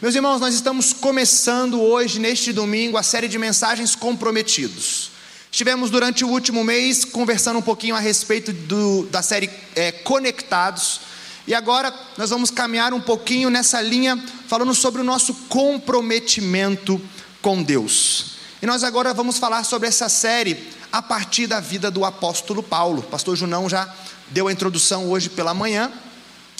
[0.00, 5.10] Meus irmãos, nós estamos começando hoje, neste domingo, a série de mensagens comprometidos.
[5.50, 11.00] Estivemos durante o último mês conversando um pouquinho a respeito do, da série é, Conectados,
[11.46, 14.16] e agora nós vamos caminhar um pouquinho nessa linha,
[14.48, 17.00] falando sobre o nosso comprometimento
[17.42, 18.36] com Deus.
[18.62, 20.56] E nós agora vamos falar sobre essa série
[20.90, 23.02] a partir da vida do apóstolo Paulo.
[23.02, 23.92] Pastor Junão já
[24.28, 25.92] deu a introdução hoje pela manhã,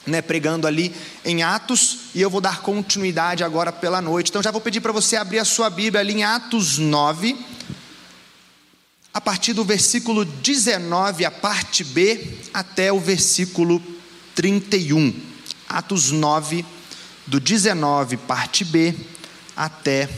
[0.07, 0.95] né, pregando ali
[1.25, 4.31] em Atos, e eu vou dar continuidade agora pela noite.
[4.31, 7.37] Então já vou pedir para você abrir a sua Bíblia ali em Atos 9,
[9.15, 13.83] a partir do versículo 19, a parte B, até o versículo
[14.35, 15.15] 31.
[15.69, 16.65] Atos 9,
[17.27, 18.95] do 19, parte B,
[19.57, 20.09] até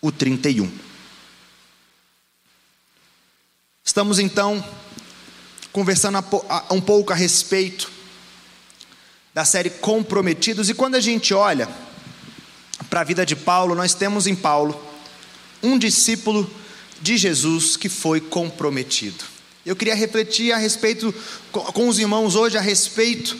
[0.00, 0.70] o 31.
[3.84, 4.64] Estamos então
[5.72, 6.18] conversando
[6.70, 7.90] um pouco a respeito
[9.34, 10.68] da série Comprometidos.
[10.68, 11.68] E quando a gente olha
[12.90, 14.80] para a vida de Paulo, nós temos em Paulo
[15.62, 16.48] um discípulo
[17.00, 19.24] de Jesus que foi comprometido.
[19.64, 21.14] Eu queria refletir a respeito
[21.50, 23.36] com os irmãos hoje a respeito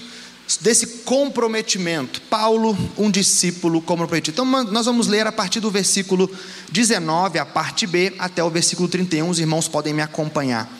[0.60, 2.20] desse comprometimento.
[2.22, 4.34] Paulo, um discípulo comprometido.
[4.34, 6.30] Então nós vamos ler a partir do versículo
[6.70, 9.28] 19, a parte B, até o versículo 31.
[9.28, 10.70] Os irmãos podem me acompanhar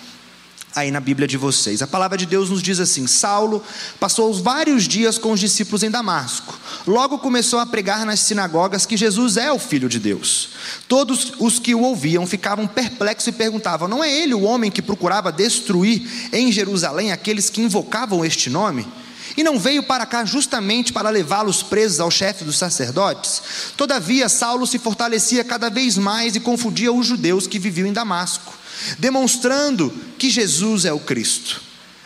[0.75, 1.83] aí na Bíblia de vocês.
[1.83, 3.63] A palavra de Deus nos diz assim: Saulo
[4.01, 6.59] passou vários dias com os discípulos em Damasco.
[6.87, 10.51] Logo começou a pregar nas sinagogas que Jesus é o Filho de Deus.
[10.89, 14.83] Todos os que o ouviam ficavam perplexos e perguntavam: Não é ele o homem que
[14.83, 18.87] procurava destruir em Jerusalém aqueles que invocavam este nome?
[19.35, 23.43] E não veio para cá justamente para levá-los presos ao chefe dos sacerdotes?
[23.79, 28.62] Todavia, Saulo se fortalecia cada vez mais e confundia os judeus que viviam em Damasco
[28.99, 31.61] demonstrando que Jesus é o Cristo.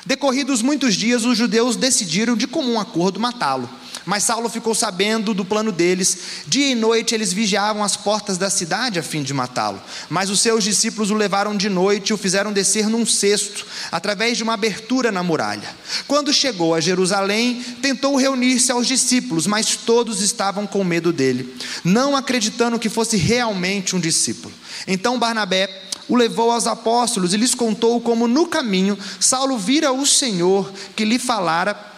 [0.04, 3.68] Decorridos muitos dias, os judeus decidiram de comum acordo matá-lo.
[4.06, 6.16] Mas Saulo ficou sabendo do plano deles.
[6.46, 9.82] Dia e noite eles vigiavam as portas da cidade a fim de matá-lo.
[10.08, 14.36] Mas os seus discípulos o levaram de noite e o fizeram descer num cesto, através
[14.36, 15.68] de uma abertura na muralha.
[16.06, 22.14] Quando chegou a Jerusalém, tentou reunir-se aos discípulos, mas todos estavam com medo dele, não
[22.14, 24.54] acreditando que fosse realmente um discípulo.
[24.86, 30.06] Então Barnabé o levou aos apóstolos e lhes contou como no caminho Saulo vira o
[30.06, 31.94] Senhor que lhe falara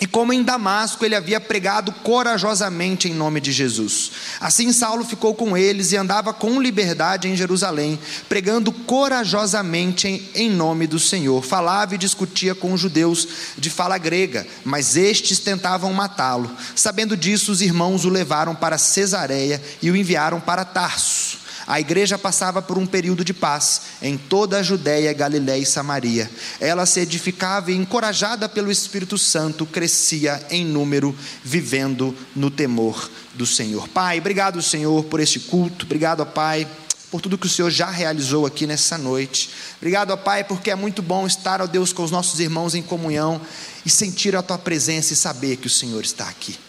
[0.00, 4.12] e como em Damasco ele havia pregado corajosamente em nome de Jesus.
[4.40, 7.98] Assim Saulo ficou com eles e andava com liberdade em Jerusalém,
[8.28, 11.42] pregando corajosamente em, nome do Senhor.
[11.42, 13.26] Falava e discutia com os judeus
[13.56, 16.48] de fala grega, mas estes tentavam matá-lo.
[16.76, 21.47] Sabendo disso, os irmãos o levaram para Cesareia e o enviaram para Tarso.
[21.68, 26.30] A igreja passava por um período de paz em toda a Judéia, Galiléia e Samaria.
[26.58, 31.14] Ela se edificava e, encorajada pelo Espírito Santo, crescia em número,
[31.44, 33.86] vivendo no temor do Senhor.
[33.86, 35.84] Pai, obrigado, Senhor, por este culto.
[35.84, 36.66] Obrigado, Pai
[37.10, 39.48] por tudo que o Senhor já realizou aqui nessa noite.
[39.78, 42.82] Obrigado, ó Pai, porque é muito bom estar, ó Deus, com os nossos irmãos em
[42.82, 43.40] comunhão
[43.84, 46.67] e sentir a Tua presença e saber que o Senhor está aqui.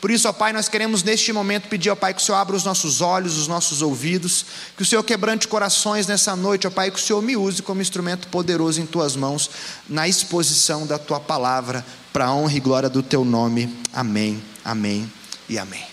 [0.00, 2.54] Por isso, ó Pai, nós queremos neste momento pedir, ó Pai, que o Senhor abra
[2.54, 6.90] os nossos olhos, os nossos ouvidos, que o Senhor quebrante corações nessa noite, ó Pai,
[6.90, 9.50] que o Senhor me use como instrumento poderoso em tuas mãos,
[9.88, 13.76] na exposição da tua palavra, para a honra e glória do teu nome.
[13.92, 15.12] Amém, amém
[15.48, 15.84] e amém.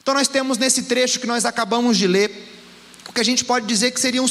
[0.00, 2.50] Então, nós temos nesse trecho que nós acabamos de ler,
[3.08, 4.24] o que a gente pode dizer que seriam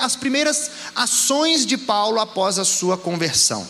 [0.00, 3.66] as primeiras ações de Paulo após a sua conversão.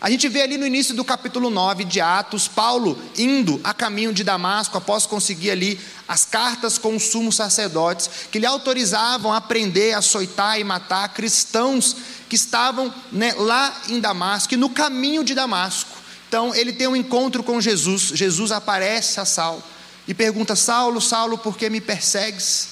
[0.00, 4.12] A gente vê ali no início do capítulo 9 de Atos, Paulo indo a caminho
[4.12, 9.40] de Damasco, após conseguir ali as cartas com os sumos sacerdotes, que lhe autorizavam a
[9.40, 11.96] prender, açoitar e matar cristãos
[12.28, 15.96] que estavam né, lá em Damasco, e no caminho de Damasco.
[16.28, 19.62] Então ele tem um encontro com Jesus, Jesus aparece a Saulo
[20.06, 22.68] e pergunta: Saulo, Saulo, por que me persegues?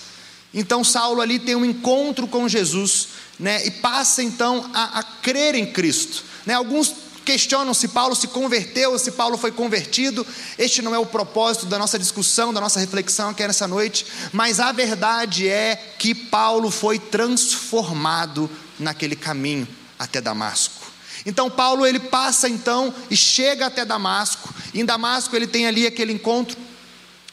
[0.52, 3.08] Então Saulo ali tem um encontro com Jesus,
[3.38, 6.22] né, e passa então a, a crer em Cristo.
[6.46, 10.26] Né, alguns questionam se Paulo se converteu se Paulo foi convertido.
[10.58, 14.60] Este não é o propósito da nossa discussão, da nossa reflexão aqui nessa noite, mas
[14.60, 19.66] a verdade é que Paulo foi transformado naquele caminho
[19.99, 20.84] até Damasco.
[21.26, 24.54] Então Paulo ele passa então e chega até Damasco.
[24.75, 26.56] Em Damasco ele tem ali aquele encontro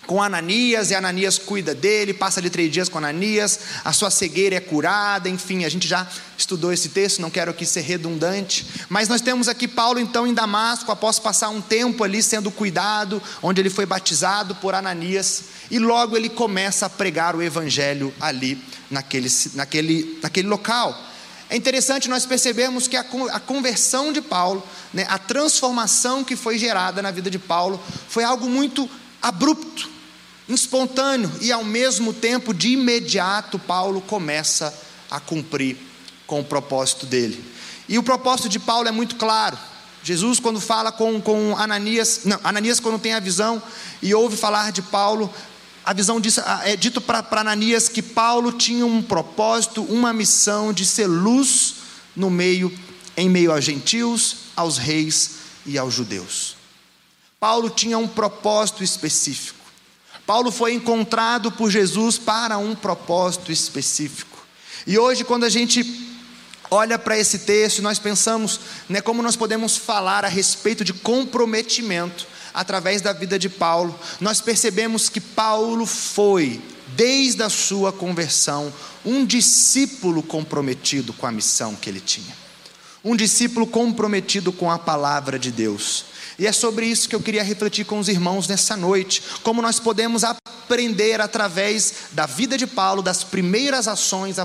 [0.06, 4.56] com Ananias, e Ananias cuida dele, passa ali três dias com Ananias, a sua cegueira
[4.56, 6.08] é curada, enfim, a gente já
[6.38, 10.34] estudou esse texto, não quero aqui ser redundante, mas nós temos aqui Paulo então em
[10.34, 15.80] Damasco, após passar um tempo ali sendo cuidado, onde ele foi batizado por Ananias, e
[15.80, 21.12] logo ele começa a pregar o evangelho ali, naquele, naquele, naquele local.
[21.50, 24.64] É interessante nós percebermos que a, conversão de Paulo,
[24.94, 27.78] né, a transformação que foi gerada na vida de Paulo,
[28.08, 28.90] foi algo muito
[29.22, 29.90] abrupto,
[30.48, 34.74] espontâneo e ao mesmo tempo, de imediato, Paulo começa
[35.10, 35.78] a cumprir
[36.26, 37.44] com o propósito dele.
[37.88, 39.58] E o propósito de Paulo é muito claro.
[40.04, 43.62] Jesus, quando fala com, com Ananias, não, Ananias, quando tem a visão
[44.02, 45.32] e ouve falar de Paulo,
[45.84, 50.86] a visão diz, é dito para Ananias que Paulo tinha um propósito, uma missão de
[50.86, 51.76] ser luz
[52.16, 52.72] no meio,
[53.18, 55.32] em meio aos gentios, aos reis
[55.66, 56.61] e aos judeus.
[57.42, 59.58] Paulo tinha um propósito específico.
[60.28, 64.38] Paulo foi encontrado por Jesus para um propósito específico.
[64.86, 65.84] E hoje, quando a gente
[66.70, 72.28] olha para esse texto, nós pensamos né, como nós podemos falar a respeito de comprometimento
[72.54, 74.00] através da vida de Paulo.
[74.20, 78.72] Nós percebemos que Paulo foi, desde a sua conversão,
[79.04, 82.38] um discípulo comprometido com a missão que ele tinha,
[83.04, 86.12] um discípulo comprometido com a palavra de Deus.
[86.40, 89.22] E é sobre isso que eu queria refletir com os irmãos nessa noite.
[89.44, 94.38] Como nós podemos aprender através da vida de Paulo, das primeiras ações,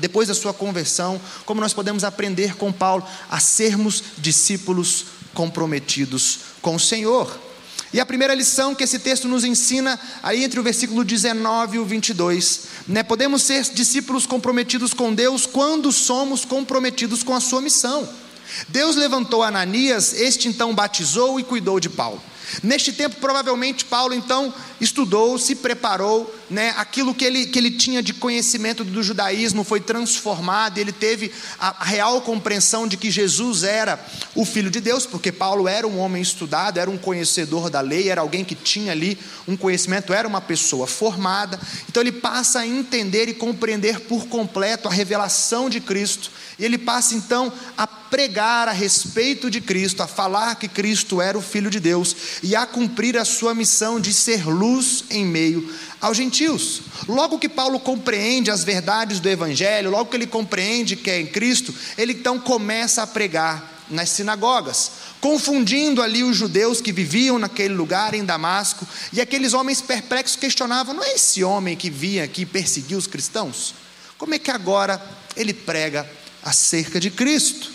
[0.00, 6.76] depois da sua conversão, como nós podemos aprender com Paulo a sermos discípulos comprometidos com
[6.76, 7.38] o Senhor.
[7.92, 11.78] E a primeira lição que esse texto nos ensina, aí entre o versículo 19 e
[11.78, 17.60] o 22, né, podemos ser discípulos comprometidos com Deus quando somos comprometidos com a sua
[17.60, 18.08] missão.
[18.68, 22.22] Deus levantou Ananias, este então batizou e cuidou de Paulo.
[22.62, 28.02] Neste tempo, provavelmente, Paulo então estudou, se preparou, né, aquilo que ele, que ele tinha
[28.02, 34.04] de conhecimento do judaísmo foi transformado, ele teve a, real compreensão de que Jesus era
[34.34, 38.08] o Filho de Deus, porque Paulo era um homem estudado, era um conhecedor da lei,
[38.08, 39.16] era alguém que tinha ali
[39.46, 41.58] um conhecimento, era uma pessoa formada.
[41.88, 46.76] Então ele passa a entender e compreender por completo a revelação de Cristo, e ele
[46.76, 51.70] passa então a pregar a respeito de Cristo, a falar que Cristo era o Filho
[51.70, 56.82] de Deus e a cumprir a sua missão de ser luz em meio aos gentios.
[57.08, 61.26] Logo que Paulo compreende as verdades do Evangelho, logo que ele compreende que é em
[61.26, 67.74] Cristo, ele então começa a pregar nas sinagogas, confundindo ali os judeus que viviam naquele
[67.74, 72.44] lugar em Damasco, e aqueles homens perplexos questionavam: não é esse homem que vinha aqui
[72.44, 73.74] perseguir os cristãos?
[74.16, 75.00] Como é que agora
[75.36, 76.08] ele prega
[76.42, 77.71] acerca de Cristo?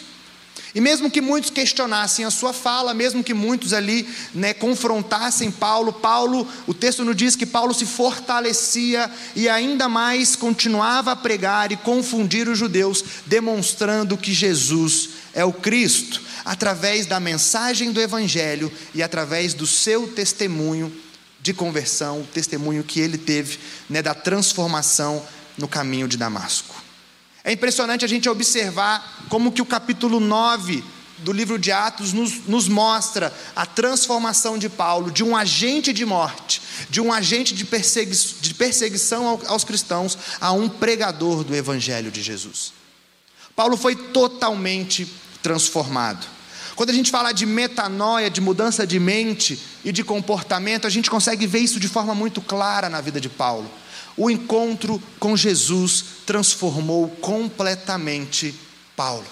[0.78, 5.92] E mesmo que muitos questionassem a sua fala, mesmo que muitos ali né, confrontassem Paulo,
[5.92, 11.72] Paulo, o texto nos diz que Paulo se fortalecia e ainda mais continuava a pregar
[11.72, 18.72] e confundir os judeus, demonstrando que Jesus é o Cristo, através da mensagem do Evangelho
[18.94, 20.96] e através do seu testemunho
[21.42, 23.58] de conversão, o testemunho que ele teve
[23.90, 25.26] né, da transformação
[25.58, 26.87] no caminho de Damasco.
[27.48, 30.84] É impressionante a gente observar como que o capítulo 9
[31.20, 36.06] do livro de Atos nos, nos, mostra a transformação de Paulo de um agente de
[36.06, 42.12] morte, de um agente de, persegui de perseguição aos cristãos, a um pregador do Evangelho
[42.12, 42.74] de Jesus.
[43.56, 45.08] Paulo foi totalmente
[45.42, 46.28] transformado.
[46.76, 51.10] Quando a gente fala de metanoia, de mudança de mente e de comportamento, a gente
[51.10, 53.72] consegue ver isso de forma muito clara na vida de Paulo.
[54.18, 58.54] O encontro com Jesus transformou completamente
[58.96, 59.26] Paulo.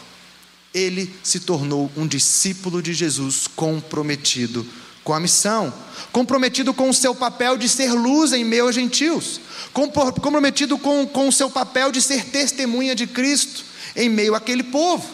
[0.71, 4.63] Ele se tornou um discípulo de Jesus comprometido
[5.03, 5.73] com a missão,
[6.11, 9.39] comprometido com o seu papel de ser luz em meio aos gentios,
[9.73, 13.63] comprometido com, com o seu papel de ser testemunha de Cristo
[13.95, 15.07] em meio àquele povo.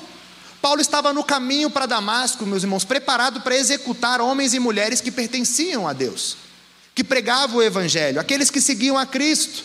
[0.61, 5.11] Paulo estava no caminho para Damasco, meus irmãos, preparado para executar homens e mulheres que
[5.11, 6.50] pertenciam a Deus
[6.93, 9.63] que pregavam o Evangelho, aqueles que seguiam a Cristo.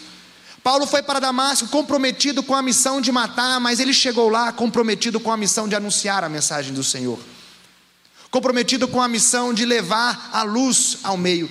[0.63, 5.21] Paulo foi para Damasco comprometido com a missão de matar, mas ele chegou lá comprometido
[5.21, 7.19] com a missão de anunciar a mensagem do Senhor.
[8.31, 11.51] Comprometido com a missão de levar a luz ao meio,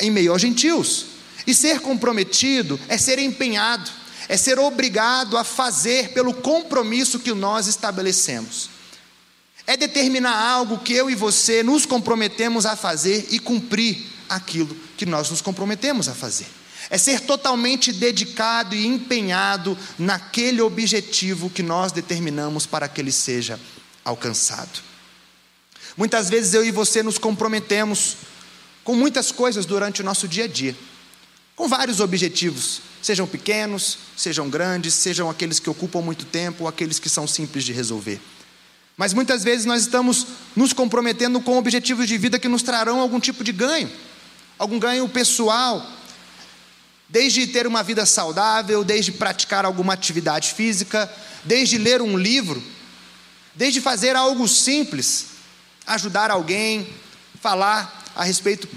[0.00, 1.06] em meio aos gentios.
[1.46, 3.88] E ser comprometido é ser empenhado,
[4.28, 8.68] é ser obrigado a fazer pelo compromisso que nós estabelecemos.
[9.64, 15.06] É determinar algo que eu e você nos comprometemos a fazer e cumprir aquilo que
[15.06, 16.46] nós nos comprometemos a fazer.
[16.88, 23.58] É ser totalmente dedicado e empenhado naquele objetivo que nós determinamos para que ele seja
[24.04, 24.80] alcançado.
[25.96, 28.18] Muitas vezes eu e você nos comprometemos
[28.84, 30.76] com muitas coisas durante o nosso dia a dia,
[31.56, 36.98] com vários objetivos, sejam pequenos, sejam grandes, sejam aqueles que ocupam muito tempo ou aqueles
[36.98, 38.20] que são simples de resolver.
[38.96, 43.18] Mas muitas vezes nós estamos nos comprometendo com objetivos de vida que nos trarão algum
[43.18, 43.90] tipo de ganho
[44.58, 45.84] algum ganho pessoal,
[47.08, 51.10] desde ter uma vida saudável, desde praticar alguma atividade física,
[51.44, 52.62] desde ler um livro,
[53.54, 55.26] desde fazer algo simples,
[55.86, 56.88] ajudar alguém,
[57.40, 58.68] falar a respeito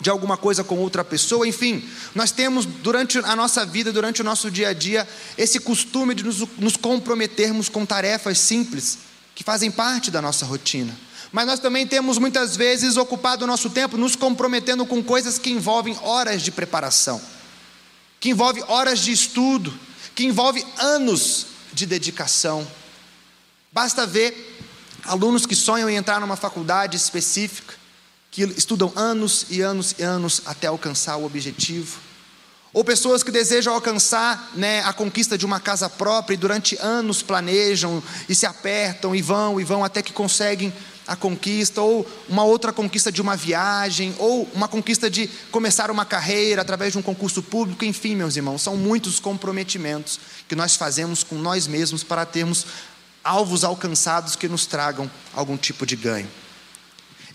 [0.00, 4.24] de alguma coisa com outra pessoa, enfim, nós temos durante a nossa vida, durante o
[4.24, 8.98] nosso dia a dia, esse costume de nos, nos comprometermos com tarefas simples
[9.34, 10.96] que fazem parte da nossa rotina.
[11.32, 15.50] Mas nós também temos muitas vezes ocupado o nosso tempo nos comprometendo com coisas que
[15.50, 17.20] envolvem horas de preparação,
[18.18, 19.72] que envolvem horas de estudo,
[20.14, 22.66] que envolvem anos de dedicação.
[23.72, 24.58] Basta ver
[25.04, 27.74] alunos que sonham em entrar numa faculdade específica,
[28.30, 32.00] que estudam anos e anos e anos até alcançar o objetivo.
[32.72, 37.20] Ou pessoas que desejam alcançar né, a conquista de uma casa própria e durante anos
[37.20, 40.72] planejam e se apertam e vão e vão até que conseguem
[41.10, 46.04] a conquista, ou uma outra conquista de uma viagem, ou uma conquista de começar uma
[46.04, 51.24] carreira através de um concurso público, enfim, meus irmãos, são muitos comprometimentos que nós fazemos
[51.24, 52.64] com nós mesmos para termos
[53.24, 56.28] alvos alcançados que nos tragam algum tipo de ganho.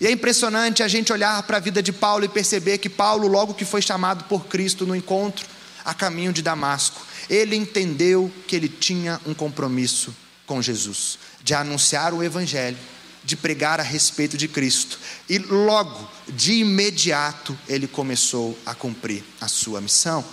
[0.00, 3.28] E é impressionante a gente olhar para a vida de Paulo e perceber que Paulo,
[3.28, 5.46] logo que foi chamado por Cristo no encontro
[5.84, 10.16] a caminho de Damasco, ele entendeu que ele tinha um compromisso
[10.46, 12.78] com Jesus, de anunciar o Evangelho,
[13.26, 14.98] de pregar a respeito de Cristo.
[15.28, 20.24] E logo, de imediato, ele começou a cumprir a sua missão.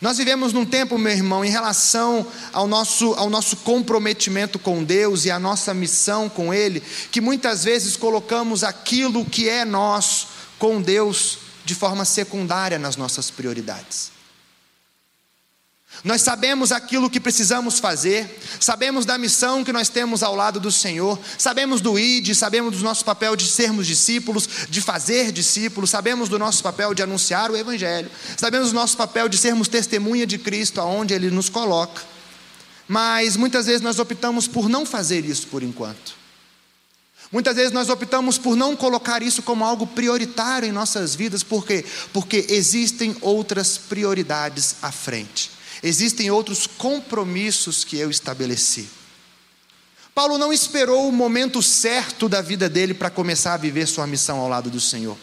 [0.00, 5.24] Nós vivemos num tempo, meu irmão, em relação ao nosso, ao nosso comprometimento com Deus
[5.24, 10.26] e a nossa missão com Ele, que muitas vezes colocamos aquilo que é nós
[10.58, 14.19] com Deus de forma secundária nas nossas prioridades.
[16.02, 20.72] Nós sabemos aquilo que precisamos fazer, sabemos da missão que nós temos ao lado do
[20.72, 26.28] Senhor, sabemos do ID, sabemos do nosso papel de sermos discípulos, de fazer discípulos, sabemos
[26.28, 30.38] do nosso papel de anunciar o Evangelho, sabemos do nosso papel de sermos testemunha de
[30.38, 32.02] Cristo aonde Ele nos coloca,
[32.88, 36.18] mas muitas vezes nós optamos por não fazer isso por enquanto.
[37.30, 41.66] Muitas vezes nós optamos por não colocar isso como algo prioritário em nossas vidas, por
[41.66, 41.84] quê?
[42.12, 48.88] Porque existem outras prioridades à frente existem outros compromissos que eu estabeleci.
[50.14, 54.38] Paulo não esperou o momento certo da vida dele para começar a viver sua missão
[54.38, 55.16] ao lado do Senhor.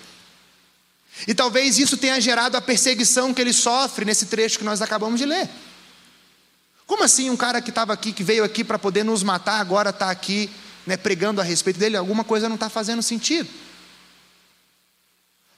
[1.27, 5.19] E talvez isso tenha gerado a perseguição que ele sofre nesse trecho que nós acabamos
[5.19, 5.49] de ler.
[6.85, 9.89] Como assim um cara que estava aqui, que veio aqui para poder nos matar, agora
[9.89, 10.49] está aqui
[10.85, 11.97] né, pregando a respeito dele?
[11.97, 13.49] Alguma coisa não está fazendo sentido.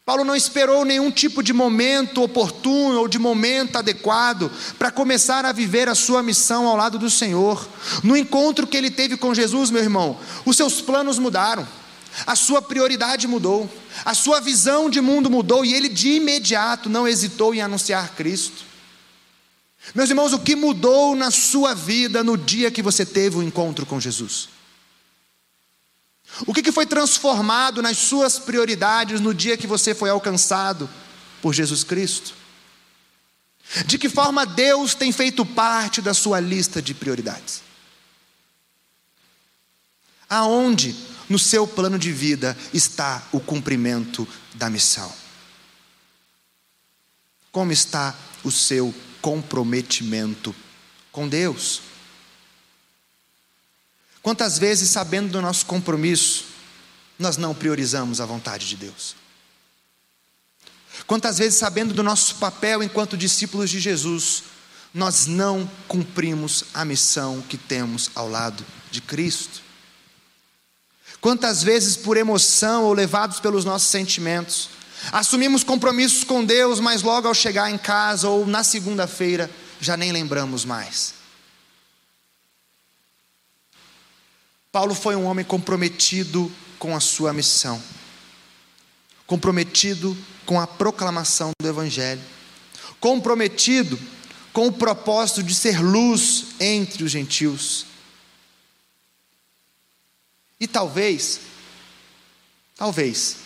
[0.10, 5.51] Paulo não esperou nenhum tipo de momento oportuno ou de momento adequado para começar a
[5.51, 7.70] viver a sua missão ao lado do Senhor.
[8.04, 11.68] No encontro que ele teve com Jesus, meu irmão, os seus planos mudaram,
[12.25, 13.70] a sua prioridade mudou,
[14.04, 18.63] a sua visão de mundo mudou e ele de imediato não hesitou em anunciar Cristo.
[19.94, 23.86] Meus irmãos, o que mudou na sua vida no dia que você teve o encontro
[23.86, 24.50] com Jesus?
[26.45, 30.89] O que foi transformado nas suas prioridades no dia que você foi alcançado
[31.41, 32.33] por Jesus Cristo?
[33.86, 37.62] De que forma Deus tem feito parte da sua lista de prioridades?
[40.29, 40.95] Aonde
[41.27, 45.12] no seu plano de vida está o cumprimento da missão?
[47.51, 50.55] Como está o seu comprometimento
[51.12, 51.88] com Deus?
[54.21, 56.45] Quantas vezes, sabendo do nosso compromisso,
[57.17, 59.15] nós não priorizamos a vontade de Deus?
[61.07, 64.43] Quantas vezes, sabendo do nosso papel enquanto discípulos de Jesus,
[64.93, 69.61] nós não cumprimos a missão que temos ao lado de Cristo?
[71.21, 74.69] Quantas vezes, por emoção ou levados pelos nossos sentimentos,
[75.11, 79.49] assumimos compromissos com Deus, mas logo ao chegar em casa ou na segunda-feira
[79.79, 81.18] já nem lembramos mais?
[84.71, 87.81] Paulo foi um homem comprometido com a sua missão,
[89.25, 92.21] comprometido com a proclamação do Evangelho,
[92.99, 93.99] comprometido
[94.53, 97.85] com o propósito de ser luz entre os gentios.
[100.59, 101.39] E talvez,
[102.75, 103.38] talvez,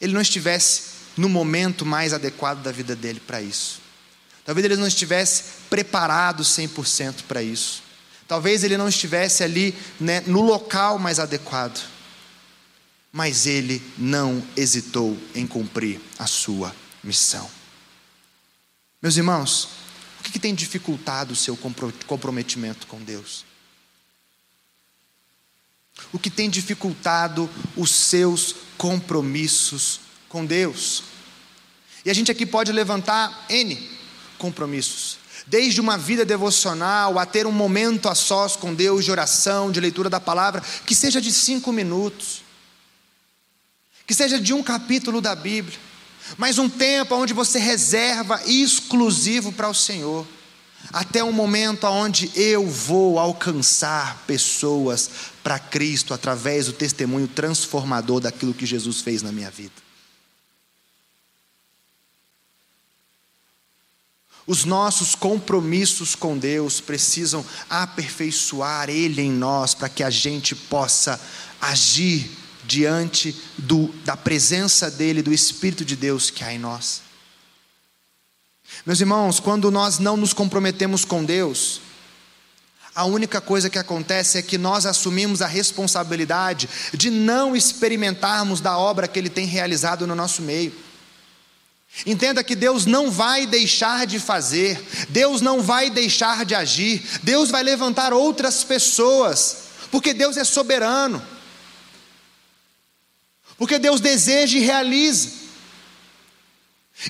[0.00, 3.80] ele não estivesse no momento mais adequado da vida dele para isso.
[4.44, 7.83] Talvez ele não estivesse preparado 100% para isso.
[8.26, 11.80] Talvez ele não estivesse ali né, no local mais adequado,
[13.12, 17.48] mas ele não hesitou em cumprir a sua missão.
[19.00, 19.68] Meus irmãos,
[20.18, 21.56] o que, que tem dificultado o seu
[22.06, 23.44] comprometimento com Deus?
[26.12, 31.04] O que tem dificultado os seus compromissos com Deus?
[32.04, 33.90] E a gente aqui pode levantar N
[34.38, 39.70] compromissos desde uma vida devocional a ter um momento a sós com Deus de oração,
[39.70, 42.42] de leitura da palavra, que seja de cinco minutos,
[44.06, 45.78] que seja de um capítulo da Bíblia,
[46.38, 50.26] mas um tempo onde você reserva exclusivo para o Senhor,
[50.92, 55.10] até um momento onde eu vou alcançar pessoas
[55.42, 59.83] para Cristo através do testemunho transformador daquilo que Jesus fez na minha vida.
[64.46, 71.20] Os nossos compromissos com Deus precisam aperfeiçoar Ele em nós para que a gente possa
[71.60, 72.30] agir
[72.64, 77.02] diante do, da presença dEle, do Espírito de Deus que há em nós.
[78.84, 81.80] Meus irmãos, quando nós não nos comprometemos com Deus,
[82.94, 88.78] a única coisa que acontece é que nós assumimos a responsabilidade de não experimentarmos da
[88.78, 90.72] obra que Ele tem realizado no nosso meio.
[92.04, 97.50] Entenda que Deus não vai deixar de fazer, Deus não vai deixar de agir, Deus
[97.50, 99.58] vai levantar outras pessoas,
[99.90, 101.24] porque Deus é soberano,
[103.56, 105.44] porque Deus deseja e realiza.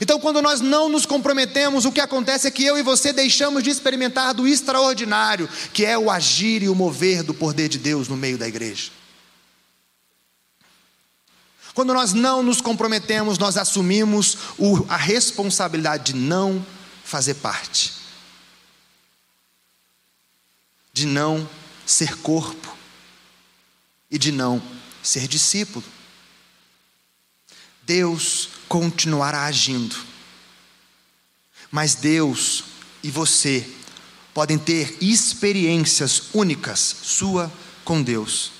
[0.01, 3.63] Então, quando nós não nos comprometemos, o que acontece é que eu e você deixamos
[3.63, 8.09] de experimentar do extraordinário, que é o agir e o mover do poder de Deus
[8.09, 8.91] no meio da igreja.
[11.75, 14.39] Quando nós não nos comprometemos, nós assumimos
[14.89, 16.65] a responsabilidade de não
[17.05, 17.93] fazer parte,
[20.93, 21.49] de não
[21.85, 22.73] ser corpo.
[24.11, 24.63] E de não
[25.03, 25.85] ser discípulo.
[27.83, 29.97] Deus continuará agindo,
[31.69, 32.63] mas Deus
[33.03, 33.69] e você
[34.33, 37.53] podem ter experiências únicas sua
[37.85, 38.54] com Deus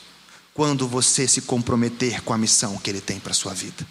[0.55, 3.85] quando você se comprometer com a missão que Ele tem para a sua vida.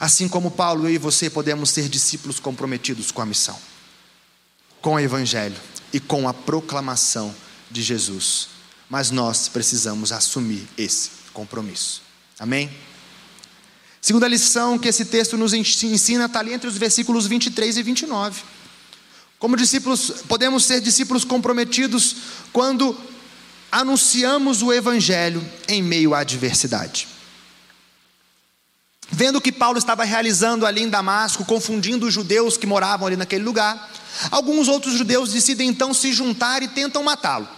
[0.00, 3.56] Assim como Paulo, eu e você podemos ser discípulos comprometidos com a missão,
[4.82, 5.56] com o Evangelho
[5.92, 7.32] e com a proclamação
[7.70, 8.48] de Jesus.
[8.90, 12.02] Mas nós precisamos assumir esse compromisso.
[12.40, 12.68] Amém?
[14.00, 18.42] Segunda lição que esse texto nos ensina está ali entre os versículos 23 e 29.
[19.38, 22.16] Como discípulos, podemos ser discípulos comprometidos
[22.52, 22.94] quando
[23.74, 27.08] anunciamos o Evangelho em meio à adversidade.
[29.10, 33.16] Vendo o que Paulo estava realizando ali em Damasco, confundindo os judeus que moravam ali
[33.16, 33.90] naquele lugar,
[34.30, 37.48] alguns outros judeus decidem então se juntar e tentam matá-lo.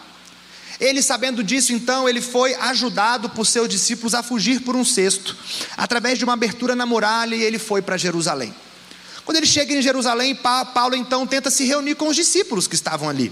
[0.81, 5.37] Ele, sabendo disso, então, ele foi ajudado por seus discípulos a fugir por um cesto,
[5.77, 8.55] através de uma abertura na muralha, e ele foi para Jerusalém.
[9.23, 13.07] Quando ele chega em Jerusalém, Paulo então tenta se reunir com os discípulos que estavam
[13.07, 13.31] ali.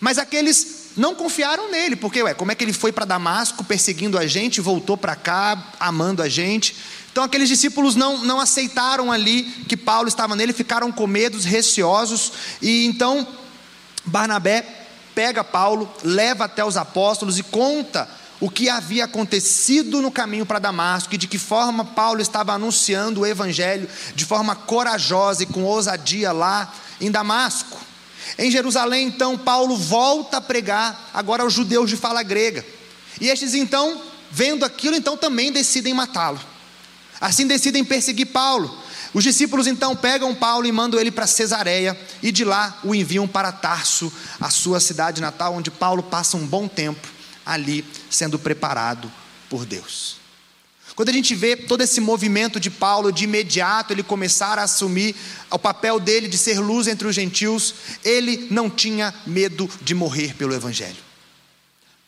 [0.00, 4.18] Mas aqueles não confiaram nele, porque, ué, como é que ele foi para Damasco perseguindo
[4.18, 6.74] a gente, voltou para cá amando a gente?
[7.12, 12.32] Então aqueles discípulos não, não aceitaram ali que Paulo estava nele, ficaram com medos, receosos,
[12.60, 13.26] e então
[14.04, 20.44] Barnabé pega Paulo, leva até os apóstolos e conta o que havia acontecido no caminho
[20.44, 25.46] para Damasco e de que forma Paulo estava anunciando o evangelho de forma corajosa e
[25.46, 27.85] com ousadia lá em Damasco.
[28.38, 32.64] Em Jerusalém, então, Paulo volta a pregar agora aos judeus de fala grega.
[33.20, 36.40] E estes, então, vendo aquilo, então também decidem matá-lo.
[37.20, 38.84] Assim decidem perseguir Paulo.
[39.14, 43.26] Os discípulos então pegam Paulo e mandam ele para Cesareia e de lá o enviam
[43.26, 47.08] para Tarso, a sua cidade natal, onde Paulo passa um bom tempo
[47.44, 49.10] ali sendo preparado
[49.48, 50.25] por Deus.
[50.96, 55.14] Quando a gente vê todo esse movimento de Paulo, de imediato ele começar a assumir
[55.50, 60.34] o papel dele de ser luz entre os gentios, ele não tinha medo de morrer
[60.34, 60.96] pelo Evangelho.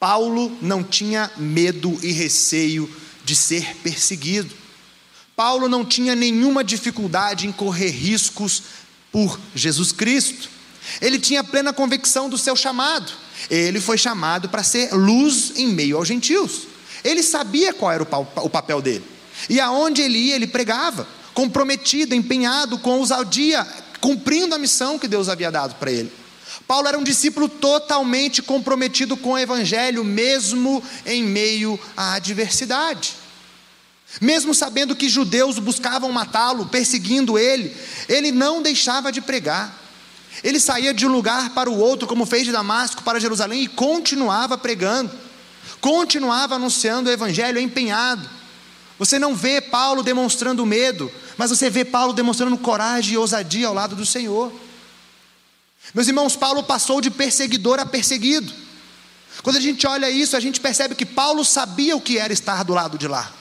[0.01, 2.91] Paulo não tinha medo e receio
[3.27, 4.55] de ser perseguido.
[5.37, 8.63] Paulo não tinha nenhuma dificuldade em correr riscos
[9.13, 10.49] por Jesus Cristo.
[11.03, 13.13] Ele tinha plena convicção do seu chamado.
[13.51, 16.78] Ele foi chamado para ser luz em meio aos gentios.
[17.05, 19.05] Ele sabia qual era o papel dele.
[19.49, 23.67] E aonde ele ia, ele pregava, comprometido, empenhado, com ousadia,
[24.01, 26.13] cumprindo a missão que Deus havia dado para ele.
[26.67, 33.15] Paulo era um discípulo totalmente comprometido com o Evangelho, mesmo em meio à adversidade.
[34.21, 37.75] Mesmo sabendo que judeus buscavam matá-lo, perseguindo ele,
[38.09, 39.79] ele não deixava de pregar.
[40.43, 43.69] Ele saía de um lugar para o outro, como fez de Damasco para Jerusalém, e
[43.69, 45.11] continuava pregando
[45.81, 48.29] continuava anunciando o evangelho empenhado.
[48.99, 53.75] Você não vê Paulo demonstrando medo, mas você vê Paulo demonstrando coragem e ousadia ao
[53.75, 54.53] lado do Senhor.
[55.95, 58.53] Meus irmãos, Paulo passou de perseguidor a perseguido.
[59.43, 62.65] Quando a gente olha isso, a gente percebe que Paulo sabia o que era estar
[62.65, 63.33] do lado de lá.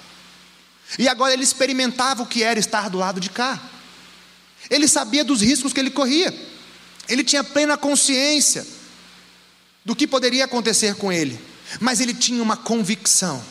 [0.98, 3.60] E agora ele experimentava o que era estar do lado de cá.
[4.70, 6.34] Ele sabia dos riscos que ele corria.
[7.10, 8.66] Ele tinha plena consciência
[9.84, 11.40] do que poderia acontecer com ele
[11.80, 13.44] mas ele tinha uma convicção.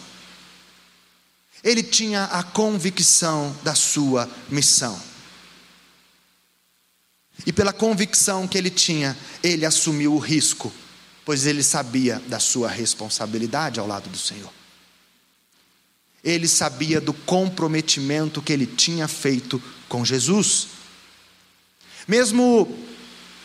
[1.63, 5.01] Ele tinha a convicção da sua missão.
[7.45, 10.73] E pela convicção que ele tinha, ele assumiu o risco,
[11.25, 14.53] pois ele sabia da sua responsabilidade ao lado do Senhor.
[16.23, 20.69] Ele sabia do comprometimento que ele tinha feito com Jesus.
[22.07, 22.69] Mesmo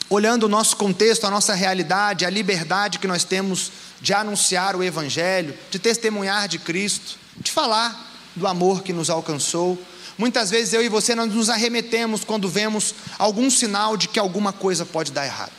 [0.10, 4.84] olhando o nosso contexto, a nossa realidade, a liberdade que nós temos de anunciar o
[4.84, 9.78] Evangelho, de testemunhar de Cristo, de falar do amor que nos alcançou,
[10.22, 14.54] Muitas vezes eu e você nós nos arremetemos quando vemos algum sinal de que alguma
[14.54, 15.52] coisa pode dar errado.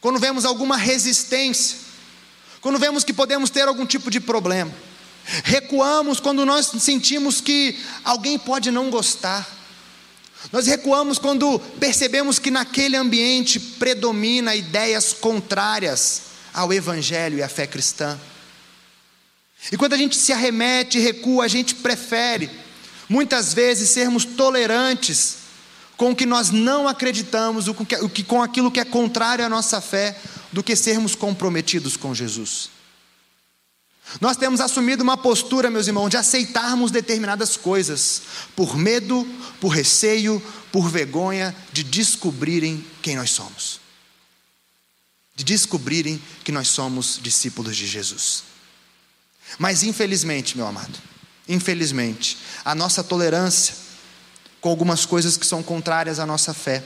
[0.00, 1.78] Quando vemos alguma resistência,
[2.60, 4.72] quando vemos que podemos ter algum tipo de problema.
[5.42, 9.44] Recuamos quando nós sentimos que alguém pode não gostar.
[10.52, 17.66] Nós recuamos quando percebemos que naquele ambiente predomina ideias contrárias ao evangelho e à fé
[17.66, 18.18] cristã.
[19.70, 22.50] E quando a gente se arremete e recua, a gente prefere
[23.08, 25.36] Muitas vezes sermos tolerantes
[25.96, 29.80] com o que nós não acreditamos, o que, com aquilo que é contrário à nossa
[29.80, 30.18] fé,
[30.52, 32.70] do que sermos comprometidos com Jesus.
[34.20, 38.22] Nós temos assumido uma postura, meus irmãos, de aceitarmos determinadas coisas,
[38.54, 39.26] por medo,
[39.60, 43.80] por receio, por vergonha de descobrirem quem nós somos.
[45.34, 48.44] De descobrirem que nós somos discípulos de Jesus.
[49.58, 50.98] Mas infelizmente, meu amado,
[51.48, 53.74] infelizmente, a nossa tolerância
[54.60, 56.82] com algumas coisas que são contrárias à nossa fé,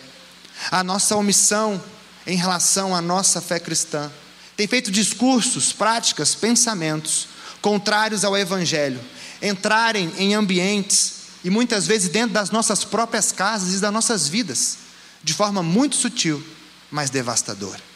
[0.71, 1.81] a nossa omissão
[2.27, 4.11] em relação à nossa fé cristã,
[4.57, 7.29] tem feito discursos, práticas, pensamentos
[7.63, 9.01] contrários ao Evangelho
[9.41, 14.79] entrarem em ambientes e muitas vezes dentro das nossas próprias casas e das nossas vidas,
[15.23, 16.45] de forma muito sutil,
[16.91, 17.88] mas devastadora.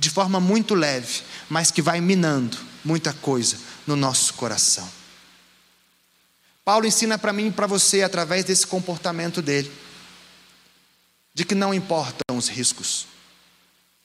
[0.00, 4.90] De forma muito leve, mas que vai minando muita coisa no nosso coração.
[6.64, 9.70] Paulo ensina para mim e para você, através desse comportamento dele,
[11.34, 13.06] de que não importam os riscos,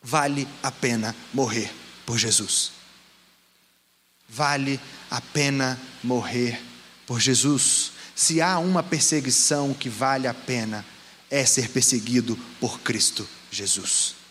[0.04, 1.74] vale a pena morrer
[2.06, 2.74] por Jesus.
[4.28, 4.78] Vale
[5.10, 6.62] a pena morrer
[7.08, 7.94] por Jesus.
[8.14, 10.86] Se há uma perseguição que vale a pena,
[11.32, 14.25] é ser perseguido por Cristo Jesus.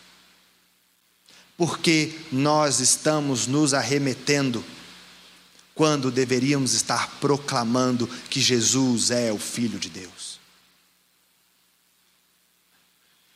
[1.57, 4.63] Porque nós estamos nos arremetendo
[5.73, 10.39] quando deveríamos estar proclamando que Jesus é o Filho de Deus.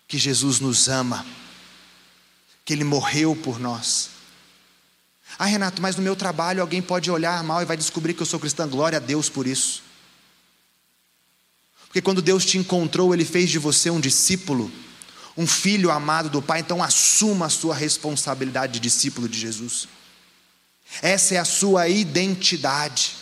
[0.07, 1.25] Que Jesus nos ama,
[2.65, 4.09] que Ele morreu por nós.
[5.37, 8.25] Ah, Renato, mas no meu trabalho alguém pode olhar mal e vai descobrir que eu
[8.25, 8.67] sou cristão.
[8.67, 9.83] Glória a Deus por isso.
[11.85, 14.71] Porque quando Deus te encontrou, Ele fez de você um discípulo,
[15.39, 16.59] um filho amado do Pai.
[16.59, 19.87] Então assuma a sua responsabilidade de discípulo de Jesus.
[21.01, 23.15] Essa é a sua identidade.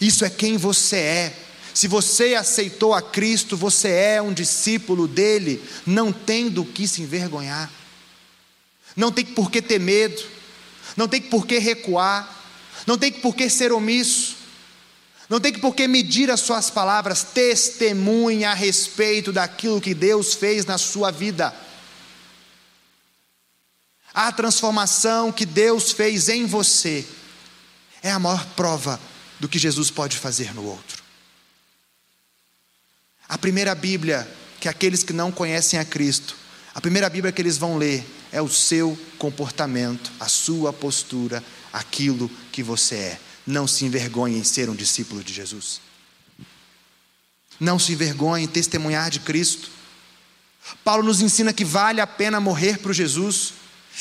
[0.00, 1.36] Isso é quem você é.
[1.74, 7.02] Se você aceitou a Cristo, você é um discípulo dele, não tem do que se
[7.02, 7.70] envergonhar,
[8.96, 10.24] não tem por que ter medo,
[10.96, 12.34] não tem por que recuar,
[12.86, 14.37] não tem por que ser omisso,
[15.28, 20.64] não tem por que medir as suas palavras, testemunhe a respeito daquilo que Deus fez
[20.64, 21.54] na sua vida.
[24.14, 27.06] A transformação que Deus fez em você
[28.02, 28.98] é a maior prova
[29.38, 31.02] do que Jesus pode fazer no outro.
[33.28, 34.26] A primeira Bíblia
[34.58, 36.34] que aqueles que não conhecem a Cristo,
[36.74, 42.30] a primeira Bíblia que eles vão ler é o seu comportamento, a sua postura, aquilo
[42.50, 43.27] que você é.
[43.48, 45.80] Não se envergonhe em ser um discípulo de Jesus.
[47.58, 49.70] Não se envergonhe em testemunhar de Cristo.
[50.84, 53.54] Paulo nos ensina que vale a pena morrer para Jesus.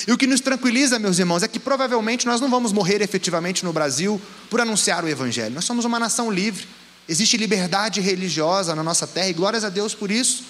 [0.06, 3.64] E o que nos tranquiliza, meus irmãos, é que provavelmente nós não vamos morrer efetivamente
[3.64, 5.56] no Brasil por anunciar o Evangelho.
[5.56, 6.68] Nós somos uma nação livre,
[7.08, 10.44] existe liberdade religiosa na nossa terra e glórias a Deus por isso.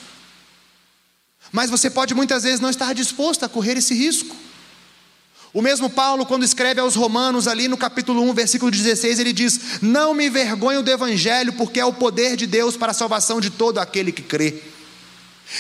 [1.52, 4.36] Mas você pode muitas vezes não estar disposto a correr esse risco.
[5.54, 9.82] O mesmo Paulo, quando escreve aos Romanos, ali no capítulo 1, versículo 16, ele diz:
[9.82, 13.50] Não me envergonho do Evangelho, porque é o poder de Deus para a salvação de
[13.50, 14.62] todo aquele que crê.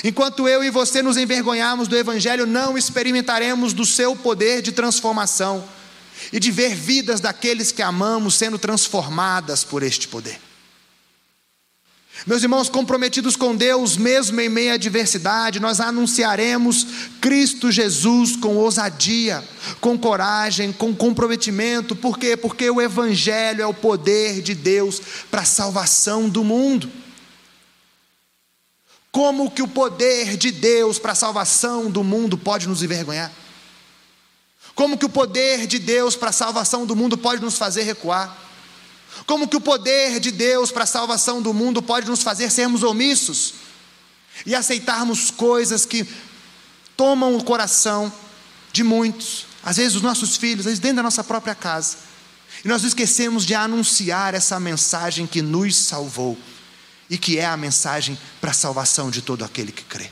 [0.04, 5.64] Enquanto eu e você nos envergonharmos do Evangelho, não experimentaremos do seu poder de transformação
[6.32, 10.47] e de ver vidas daqueles que amamos sendo transformadas por este poder.
[12.26, 16.88] Meus irmãos, comprometidos com Deus, mesmo em meio à adversidade, nós anunciaremos
[17.22, 19.44] Cristo Jesus com ousadia,
[19.80, 21.96] com coragem, com comprometimento.
[21.96, 22.36] Por quê?
[22.36, 25.00] Porque o Evangelho é o poder de Deus
[25.30, 26.92] para a salvação do mundo.
[29.12, 33.32] Como que o poder de Deus para a salvação do mundo pode nos envergonhar?
[34.74, 38.47] Como que o poder de Deus para a salvação do mundo pode nos fazer recuar?
[39.26, 42.84] Como que o poder de Deus para a salvação do mundo pode nos fazer sermos
[42.84, 43.56] omissos
[44.46, 46.08] e aceitarmos coisas que
[46.96, 48.12] tomam o coração
[48.72, 51.98] de muitos, às vezes os nossos filhos, às vezes dentro da nossa própria casa.
[52.64, 56.38] E nós esquecemos de anunciar essa mensagem que nos salvou
[57.10, 60.10] e que é a mensagem para a salvação de todo aquele que crê.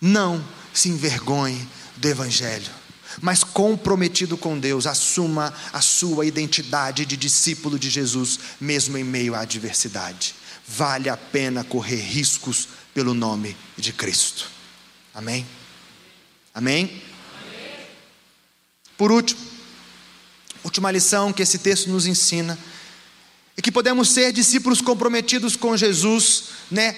[0.00, 2.70] Não se envergonhe do Evangelho,
[3.20, 9.34] mas comprometido com Deus, assuma a sua identidade de discípulo de Jesus, mesmo em meio
[9.34, 10.34] à adversidade.
[10.66, 14.48] Vale a pena correr riscos pelo nome de Cristo.
[15.14, 15.46] Amém?
[16.54, 17.02] Amém?
[18.96, 19.40] Por último,
[20.62, 22.58] última lição que esse texto nos ensina
[23.56, 26.96] é que podemos ser discípulos comprometidos com Jesus, né,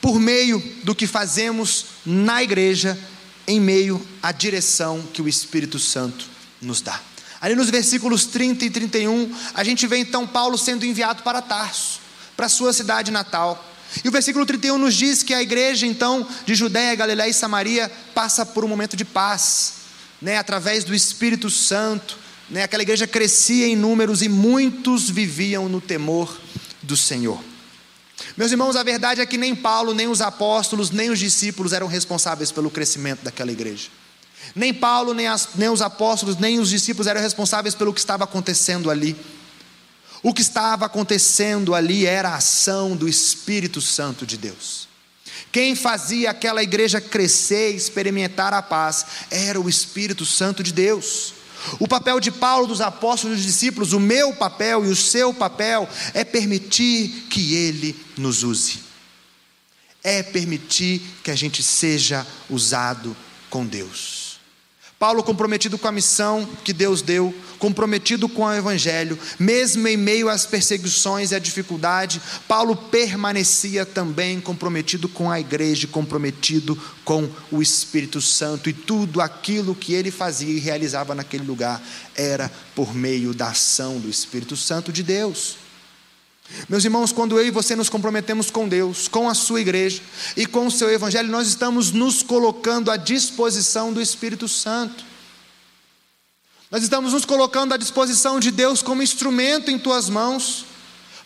[0.00, 2.98] por meio do que fazemos na igreja,
[3.46, 6.26] em meio à direção que o Espírito Santo
[6.60, 7.00] nos dá.
[7.40, 12.00] Ali nos versículos 30 e 31, a gente vê então Paulo sendo enviado para Tarso,
[12.36, 13.72] para sua cidade natal.
[14.02, 17.92] E o versículo 31 nos diz que a igreja então de Judéia, Galiléia e Samaria
[18.14, 19.74] passa por um momento de paz,
[20.22, 22.18] né, através do Espírito Santo.
[22.48, 26.40] Né, aquela igreja crescia em números e muitos viviam no temor
[26.82, 27.53] do Senhor.
[28.36, 31.86] Meus irmãos, a verdade é que nem Paulo, nem os apóstolos, nem os discípulos eram
[31.86, 33.88] responsáveis pelo crescimento daquela igreja.
[34.54, 38.24] Nem Paulo, nem, as, nem os apóstolos, nem os discípulos eram responsáveis pelo que estava
[38.24, 39.16] acontecendo ali.
[40.22, 44.88] O que estava acontecendo ali era a ação do Espírito Santo de Deus.
[45.52, 51.34] Quem fazia aquela igreja crescer e experimentar a paz era o Espírito Santo de Deus.
[51.78, 55.32] O papel de Paulo, dos apóstolos e dos discípulos, o meu papel e o seu
[55.32, 58.80] papel é permitir que ele nos use.
[60.02, 63.16] É permitir que a gente seja usado
[63.48, 64.23] com Deus.
[65.04, 70.30] Paulo, comprometido com a missão que Deus deu, comprometido com o Evangelho, mesmo em meio
[70.30, 77.60] às perseguições e à dificuldade, Paulo permanecia também comprometido com a igreja, comprometido com o
[77.60, 81.82] Espírito Santo, e tudo aquilo que ele fazia e realizava naquele lugar
[82.14, 85.63] era por meio da ação do Espírito Santo de Deus.
[86.68, 90.02] Meus irmãos, quando eu e você nos comprometemos com Deus, com a sua igreja
[90.36, 95.04] e com o seu evangelho, nós estamos nos colocando à disposição do Espírito Santo.
[96.70, 100.66] Nós estamos nos colocando à disposição de Deus como instrumento em tuas mãos,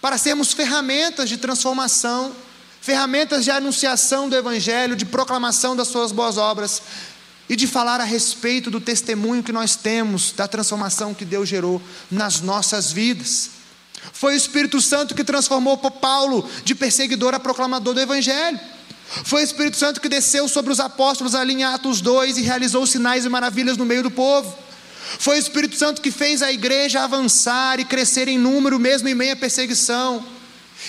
[0.01, 2.35] para sermos ferramentas de transformação,
[2.81, 6.83] ferramentas de anunciação do evangelho, de proclamação das suas boas obras
[7.49, 11.83] e de falar a respeito do testemunho que nós temos da transformação que Deus gerou
[12.11, 13.58] nas nossas vidas.
[14.13, 18.59] Foi o Espírito Santo que transformou Paulo de perseguidor a proclamador do Evangelho.
[19.25, 22.87] Foi o Espírito Santo que desceu sobre os apóstolos ali em Atos 2 e realizou
[22.87, 24.55] sinais e maravilhas no meio do povo.
[25.19, 29.15] Foi o Espírito Santo que fez a igreja avançar e crescer em número, mesmo em
[29.15, 30.23] meio à perseguição.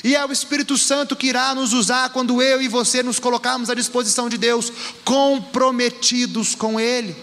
[0.03, 3.69] E é o Espírito Santo que irá nos usar quando eu e você nos colocarmos
[3.69, 4.71] à disposição de Deus,
[5.03, 7.15] comprometidos com Ele.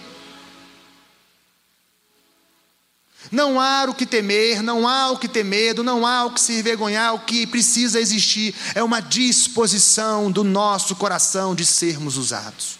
[3.30, 6.40] Não há o que temer, não há o que ter medo, não há o que
[6.40, 12.78] se envergonhar, o que precisa existir é uma disposição do nosso coração de sermos usados,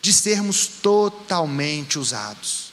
[0.00, 2.72] de sermos totalmente usados.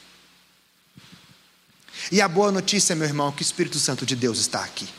[2.12, 4.90] E a boa notícia, meu irmão, é que o Espírito Santo de Deus está aqui.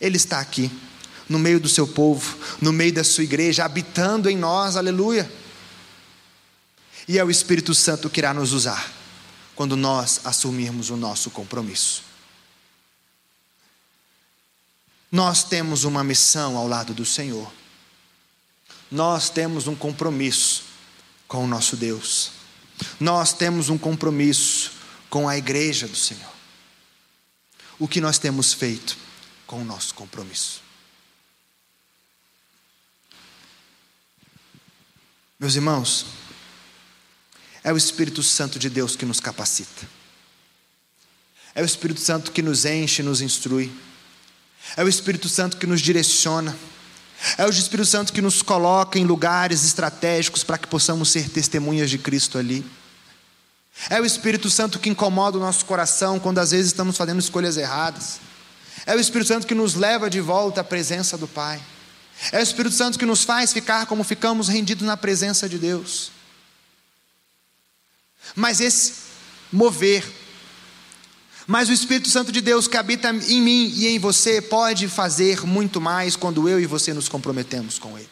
[0.00, 0.70] Ele está aqui,
[1.28, 5.30] no meio do seu povo, no meio da sua igreja, habitando em nós, aleluia.
[7.06, 9.03] E é o Espírito Santo que irá nos usar
[9.54, 12.02] quando nós assumirmos o nosso compromisso.
[15.10, 17.52] Nós temos uma missão ao lado do Senhor.
[18.90, 20.64] Nós temos um compromisso
[21.28, 22.32] com o nosso Deus.
[22.98, 24.72] Nós temos um compromisso
[25.08, 26.32] com a igreja do Senhor.
[27.78, 28.96] O que nós temos feito
[29.46, 30.62] com o nosso compromisso?
[35.38, 36.06] Meus irmãos,
[37.64, 39.88] é o Espírito Santo de Deus que nos capacita.
[41.54, 43.72] É o Espírito Santo que nos enche, nos instrui.
[44.76, 46.54] É o Espírito Santo que nos direciona.
[47.38, 51.88] É o Espírito Santo que nos coloca em lugares estratégicos para que possamos ser testemunhas
[51.88, 52.62] de Cristo ali.
[53.88, 57.56] É o Espírito Santo que incomoda o nosso coração quando às vezes estamos fazendo escolhas
[57.56, 58.20] erradas.
[58.84, 61.62] É o Espírito Santo que nos leva de volta à presença do Pai.
[62.30, 66.13] É o Espírito Santo que nos faz ficar como ficamos rendidos na presença de Deus.
[68.34, 68.94] Mas esse
[69.52, 70.04] mover,
[71.46, 75.46] mas o Espírito Santo de Deus que habita em mim e em você pode fazer
[75.46, 78.08] muito mais quando eu e você nos comprometemos com Ele.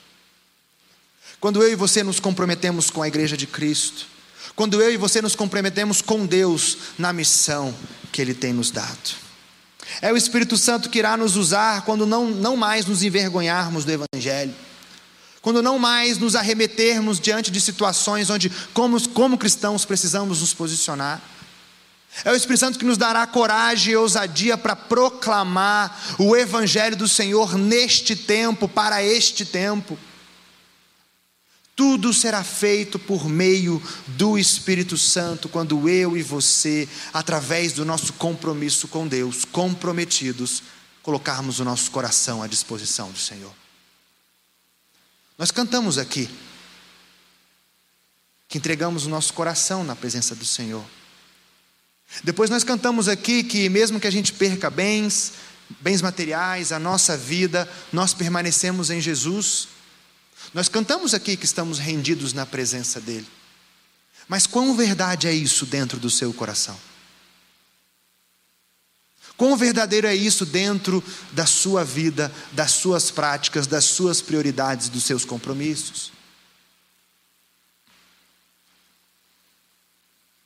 [1.41, 4.07] Quando eu e você nos comprometemos com a igreja de Cristo,
[4.55, 7.75] Quando eu e você nos comprometemos com Deus na missão
[8.11, 9.17] que Ele tem nos dado.
[10.01, 13.93] É o Espírito Santo que irá nos usar quando não, não mais nos envergonharmos do
[13.93, 14.55] Evangelho.
[15.43, 21.21] Quando não mais nos arremetermos diante de situações onde, como, como cristãos, precisamos nos posicionar.
[22.25, 27.09] É o Espírito Santo que nos dará coragem e ousadia para proclamar o Evangelho do
[27.09, 29.99] Senhor neste tempo, para este tempo.
[31.75, 38.13] Tudo será feito por meio do Espírito Santo, quando eu e você, através do nosso
[38.13, 40.63] compromisso com Deus, comprometidos,
[41.03, 43.62] colocarmos o nosso coração à disposição do Senhor.
[45.43, 46.31] Nós cantamos aqui
[48.49, 50.85] que entregamos o nosso coração na presença do Senhor.
[52.23, 55.33] Depois nós cantamos aqui que mesmo que a gente perca bens,
[55.81, 59.67] bens materiais, a nossa vida, nós permanecemos em Jesus.
[60.55, 63.27] Nós cantamos aqui que estamos rendidos na presença dele.
[64.29, 66.79] Mas quão verdade é isso dentro do seu coração?
[69.43, 71.03] Quão verdadeiro é isso dentro
[71.33, 76.13] da sua vida, das suas práticas, das suas prioridades, dos seus compromissos?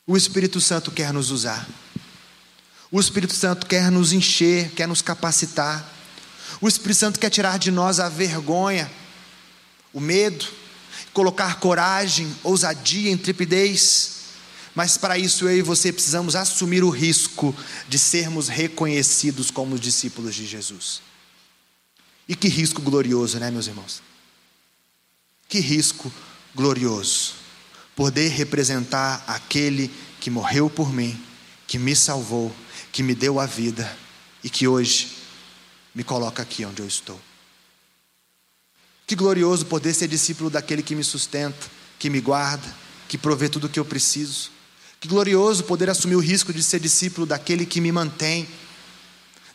[0.07, 1.69] O Espírito Santo quer nos usar.
[2.91, 5.87] O Espírito Santo quer nos encher, quer nos capacitar.
[6.59, 8.91] O Espírito Santo quer tirar de nós a vergonha,
[9.93, 10.47] o medo,
[11.13, 14.16] colocar coragem, ousadia, intrepidez.
[14.77, 17.57] Mas para isso eu e você precisamos assumir o risco
[17.89, 21.01] de sermos reconhecidos como os discípulos de Jesus.
[22.29, 24.03] E que risco glorioso, né, meus irmãos?
[25.49, 26.13] Que risco
[26.55, 27.37] glorioso
[27.95, 31.19] poder representar aquele que morreu por mim,
[31.67, 32.55] que me salvou,
[32.93, 33.91] que me deu a vida
[34.45, 35.17] e que hoje
[35.95, 37.19] me coloca aqui onde eu estou.
[39.07, 41.67] Que glorioso poder ser discípulo daquele que me sustenta,
[41.99, 42.77] que me guarda,
[43.09, 44.56] que provê tudo o que eu preciso.
[45.07, 48.49] Que glorioso poder assumir o risco de ser discípulo daquele que me mantém,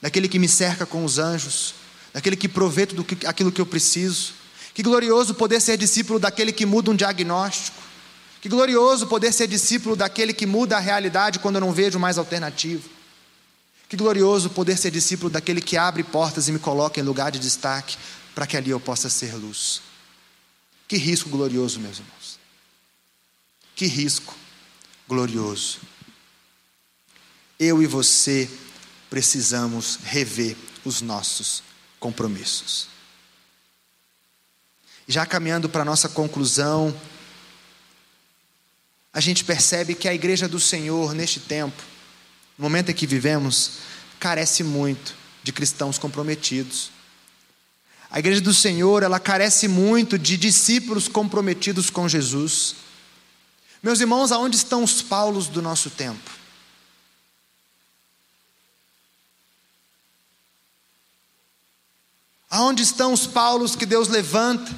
[0.02, 1.76] daquele que me cerca com os anjos,
[2.14, 4.32] daquele que provê tudo aquilo que eu preciso.
[4.74, 7.76] Que glorioso poder ser discípulo daquele que muda um diagnóstico,
[8.40, 12.18] que glorioso poder ser discípulo daquele que muda a realidade quando eu não vejo mais
[12.18, 12.88] alternativa.
[13.90, 17.40] Que glorioso poder ser discípulo daquele que abre portas e me coloca em lugar de
[17.40, 17.98] destaque
[18.34, 19.82] para que ali eu possa ser luz.
[20.88, 22.40] Que risco glorioso, meus irmãos.
[23.76, 24.34] Que risco
[25.12, 25.80] glorioso.
[27.60, 28.50] Eu e você
[29.10, 31.62] precisamos rever os nossos
[32.00, 32.88] compromissos.
[35.06, 36.98] Já caminhando para a nossa conclusão,
[39.12, 41.84] a gente percebe que a igreja do Senhor, neste tempo,
[42.58, 43.80] no momento em que vivemos,
[44.18, 46.90] carece muito de cristãos comprometidos.
[48.10, 52.91] A igreja do Senhor, ela carece muito de discípulos comprometidos com Jesus.
[53.84, 56.30] Meus irmãos, aonde estão os Paulos do nosso tempo?
[62.48, 64.72] Aonde estão os Paulos que Deus levanta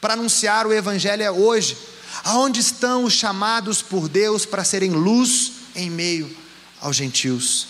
[0.00, 1.78] para anunciar o Evangelho hoje?
[2.24, 6.36] Aonde estão os chamados por Deus para serem luz em meio
[6.80, 7.68] aos gentios?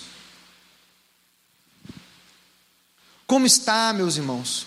[3.24, 4.66] Como está, meus irmãos?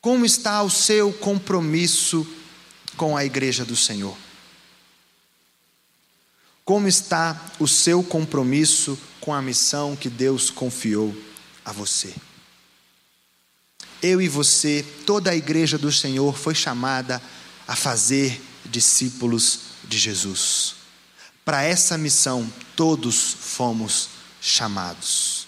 [0.00, 2.26] Como está o seu compromisso
[2.96, 4.25] com a igreja do Senhor?
[6.66, 11.16] Como está o seu compromisso com a missão que Deus confiou
[11.64, 12.12] a você?
[14.02, 17.22] Eu e você, toda a igreja do Senhor foi chamada
[17.68, 20.74] a fazer discípulos de Jesus.
[21.44, 24.08] Para essa missão, todos fomos
[24.40, 25.46] chamados.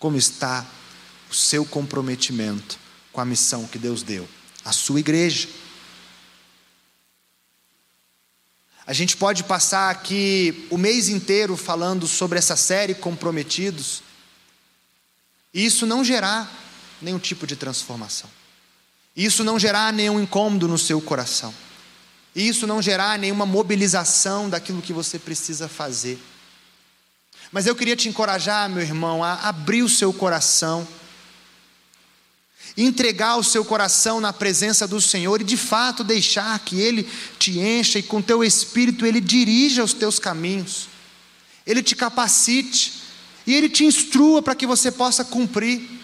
[0.00, 0.66] Como está
[1.30, 2.76] o seu comprometimento
[3.12, 4.28] com a missão que Deus deu?
[4.64, 5.48] A sua igreja.
[8.88, 14.02] A gente pode passar aqui o mês inteiro falando sobre essa série Comprometidos,
[15.54, 16.50] e isso não gerar
[17.00, 18.28] nenhum tipo de transformação
[19.18, 21.52] isso não gerar nenhum incômodo no seu coração,
[22.36, 26.22] isso não gerar nenhuma mobilização daquilo que você precisa fazer.
[27.50, 30.86] Mas eu queria te encorajar, meu irmão, a abrir o seu coração,
[32.84, 37.08] entregar o seu coração na presença do Senhor e de fato deixar que Ele
[37.38, 40.88] te encha e com teu espírito Ele dirija os teus caminhos,
[41.66, 42.94] Ele te capacite
[43.44, 45.98] e Ele te instrua para que você possa cumprir.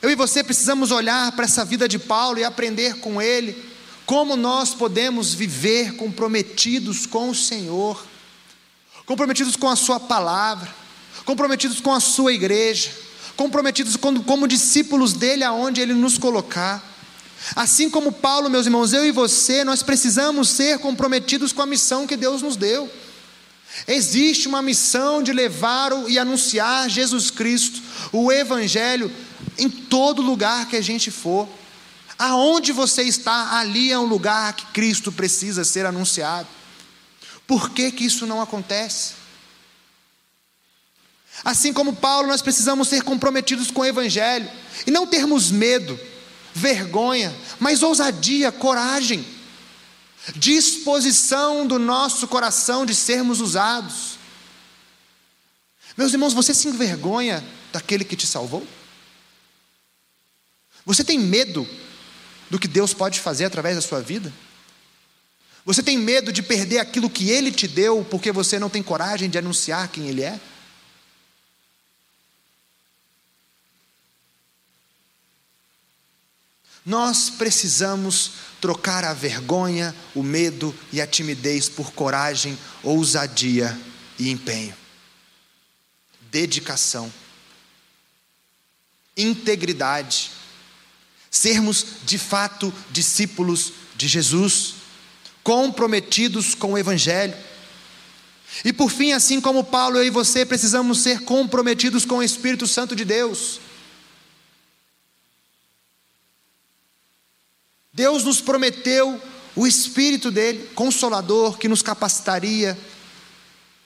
[0.00, 3.74] Eu e você precisamos olhar para essa vida de Paulo e aprender com ele
[4.06, 8.04] como nós podemos viver comprometidos com o Senhor,
[9.06, 10.74] comprometidos com a Sua palavra,
[11.24, 13.03] comprometidos com a Sua igreja,
[13.36, 16.82] comprometidos como, discípulos dele aonde ele nos colocar.
[17.54, 22.06] Assim como Paulo, meus irmãos, eu e você, nós precisamos ser comprometidos com a missão
[22.06, 22.90] que Deus nos deu.
[23.86, 27.82] Existe uma missão de levar e anunciar Jesus Cristo,
[28.12, 29.10] o Evangelho,
[29.58, 31.48] em todo lugar que a gente for.
[32.16, 36.46] Aonde você está, ali é um lugar que Cristo precisa ser anunciado.
[37.46, 39.23] Por que, que isso não acontece?
[41.42, 44.48] Assim como Paulo, nós precisamos ser comprometidos com o Evangelho
[44.86, 45.98] e não termos medo,
[46.54, 49.24] vergonha, mas ousadia, coragem,
[50.36, 54.18] disposição do nosso coração de sermos usados.
[55.96, 58.66] Meus irmãos, você se envergonha daquele que te salvou?
[60.86, 61.68] Você tem medo
[62.50, 64.32] do que Deus pode fazer através da sua vida?
[65.64, 69.30] Você tem medo de perder aquilo que Ele te deu porque você não tem coragem
[69.30, 70.38] de anunciar quem Ele é?
[76.84, 83.78] Nós precisamos trocar a vergonha, o medo e a timidez por coragem, ousadia
[84.18, 84.74] e empenho.
[86.30, 87.12] Dedicação,
[89.16, 90.30] integridade,
[91.30, 94.74] sermos de fato discípulos de Jesus,
[95.42, 97.36] comprometidos com o Evangelho.
[98.64, 102.66] E por fim, assim como Paulo, eu e você precisamos ser comprometidos com o Espírito
[102.66, 103.60] Santo de Deus.
[107.94, 109.22] Deus nos prometeu
[109.54, 112.76] o Espírito dele, consolador, que nos capacitaria,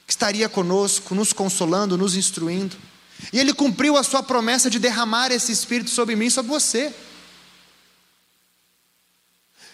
[0.06, 2.74] que estaria conosco, nos consolando, nos instruindo.
[3.30, 6.94] E ele cumpriu a sua promessa de derramar esse Espírito sobre mim, sobre você.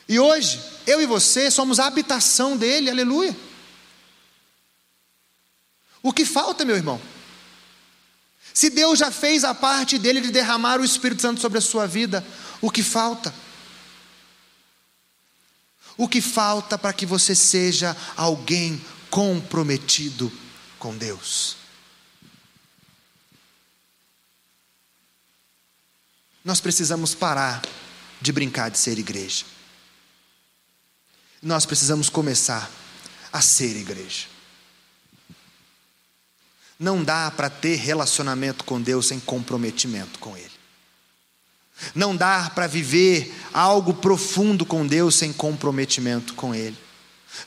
[0.09, 3.37] E hoje, eu e você somos a habitação dele, aleluia.
[6.03, 7.01] O que falta, meu irmão?
[8.53, 11.87] Se Deus já fez a parte dele de derramar o Espírito Santo sobre a sua
[11.87, 12.26] vida,
[12.61, 13.32] o que falta?
[15.97, 20.33] O que falta para que você seja alguém comprometido
[20.79, 21.57] com Deus?
[26.45, 27.63] Nós precisamos parar
[28.21, 29.45] de brincar de ser igreja.
[31.41, 32.71] Nós precisamos começar
[33.33, 34.27] a ser igreja.
[36.79, 40.54] Não dá para ter relacionamento com Deus sem comprometimento com Ele.
[41.95, 46.77] Não dá para viver algo profundo com Deus sem comprometimento com Ele.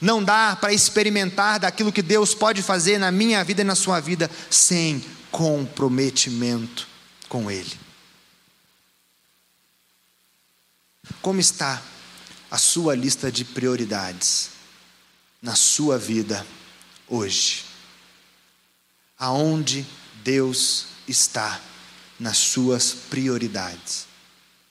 [0.02, 4.00] Não dá para experimentar daquilo que Deus pode fazer na minha vida e na sua
[4.00, 6.88] vida sem comprometimento
[7.30, 7.88] com Ele.
[11.22, 11.82] Como está
[12.52, 14.50] a sua lista de prioridades
[15.42, 16.46] na sua vida
[17.08, 17.66] hoje?
[19.18, 19.86] Aonde
[20.24, 21.60] Deus está
[22.20, 24.07] nas suas prioridades?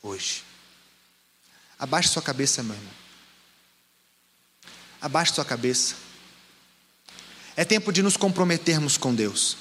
[0.06, 0.44] Hoje.
[1.78, 2.92] Abaixe sua cabeça, meu irmão.
[5.00, 5.94] Abaixe sua cabeça.
[7.54, 9.56] É tempo de nos comprometermos com Deus.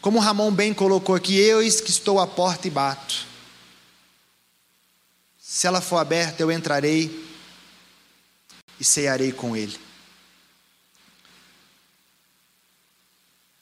[0.00, 3.26] Como Ramon bem colocou aqui, eu que estou à porta e bato.
[5.40, 7.26] Se ela for aberta, eu entrarei
[8.78, 9.78] e cearei com Ele.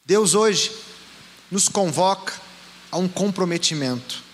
[0.05, 0.77] Deus hoje
[1.51, 2.41] nos convoca
[2.91, 4.26] a um comprometimento.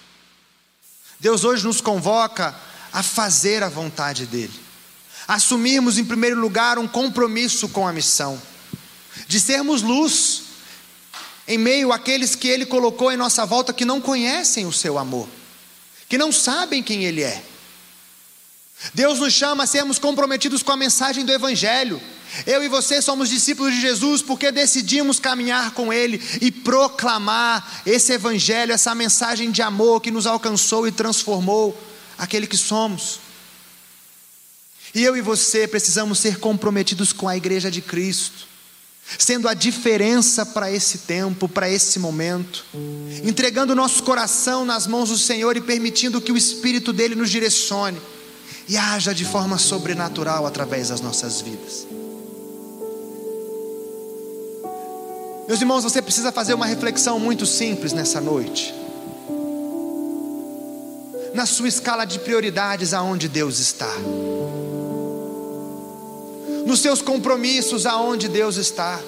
[1.22, 2.52] Deus hoje nos convoca
[2.92, 4.58] a fazer a vontade dEle,
[5.28, 8.42] assumirmos em primeiro lugar um compromisso com a missão,
[9.28, 10.42] de sermos luz
[11.46, 15.28] em meio àqueles que Ele colocou em nossa volta que não conhecem o Seu amor,
[16.08, 17.40] que não sabem quem Ele é.
[18.92, 22.02] Deus nos chama a sermos comprometidos com a mensagem do Evangelho,
[22.46, 28.12] eu e você somos discípulos de Jesus porque decidimos caminhar com Ele e proclamar esse
[28.12, 31.78] Evangelho, essa mensagem de amor que nos alcançou e transformou
[32.16, 33.20] aquele que somos.
[34.94, 38.46] E eu e você precisamos ser comprometidos com a Igreja de Cristo,
[39.18, 42.64] sendo a diferença para esse tempo, para esse momento,
[43.24, 48.00] entregando nosso coração nas mãos do Senhor e permitindo que o Espírito dele nos direcione
[48.68, 51.86] e haja de forma sobrenatural através das nossas vidas.
[55.46, 58.74] Meus irmãos, você precisa fazer uma reflexão muito simples nessa noite.
[61.34, 63.92] Na sua escala de prioridades, aonde Deus está.
[66.64, 69.00] Nos seus compromissos, aonde Deus está.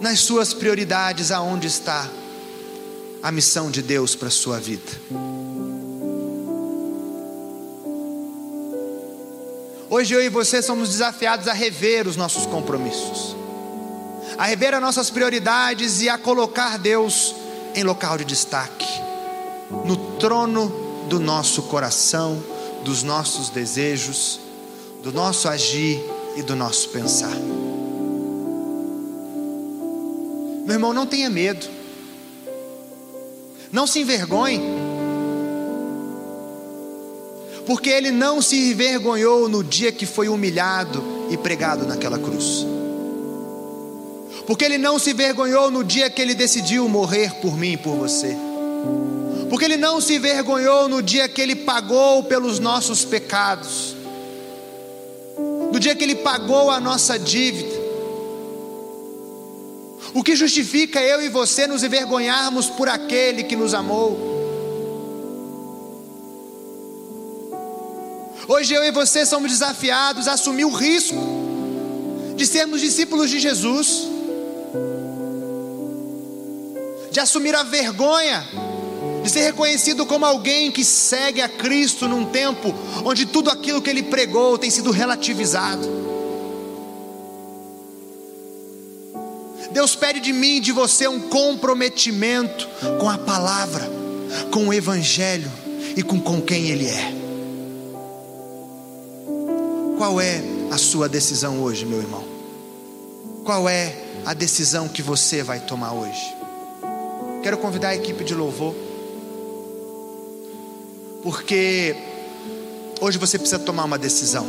[0.00, 2.10] Nas suas prioridades, aonde está
[3.22, 4.92] a missão de Deus para a sua vida.
[9.94, 13.36] Hoje eu e você somos desafiados a rever os nossos compromissos,
[14.36, 17.32] a rever as nossas prioridades e a colocar Deus
[17.76, 18.88] em local de destaque,
[19.84, 22.42] no trono do nosso coração,
[22.82, 24.40] dos nossos desejos,
[25.00, 27.36] do nosso agir e do nosso pensar.
[30.66, 31.68] Meu irmão, não tenha medo,
[33.70, 34.60] não se envergonhe,
[37.66, 42.66] porque ele não se envergonhou no dia que foi humilhado e pregado naquela cruz
[44.46, 47.96] porque ele não se vergonhou no dia que ele decidiu morrer por mim e por
[47.96, 48.36] você,
[49.48, 53.96] porque ele não se vergonhou no dia que ele pagou pelos nossos pecados,
[55.72, 57.84] no dia que ele pagou a nossa dívida.
[60.12, 64.33] O que justifica eu e você nos envergonharmos por aquele que nos amou?
[68.46, 71.16] Hoje eu e você somos desafiados a assumir o risco
[72.36, 74.14] de sermos discípulos de Jesus
[77.14, 78.44] de assumir a vergonha,
[79.22, 82.74] de ser reconhecido como alguém que segue a Cristo num tempo
[83.04, 85.88] onde tudo aquilo que ele pregou tem sido relativizado.
[89.70, 92.68] Deus pede de mim e de você um comprometimento
[92.98, 93.88] com a palavra,
[94.50, 95.50] com o Evangelho
[95.96, 97.23] e com, com quem Ele é.
[99.96, 100.42] Qual é
[100.72, 102.24] a sua decisão hoje, meu irmão?
[103.44, 103.94] Qual é
[104.26, 106.34] a decisão que você vai tomar hoje?
[107.42, 108.74] Quero convidar a equipe de louvor,
[111.22, 111.94] porque
[113.00, 114.46] hoje você precisa tomar uma decisão.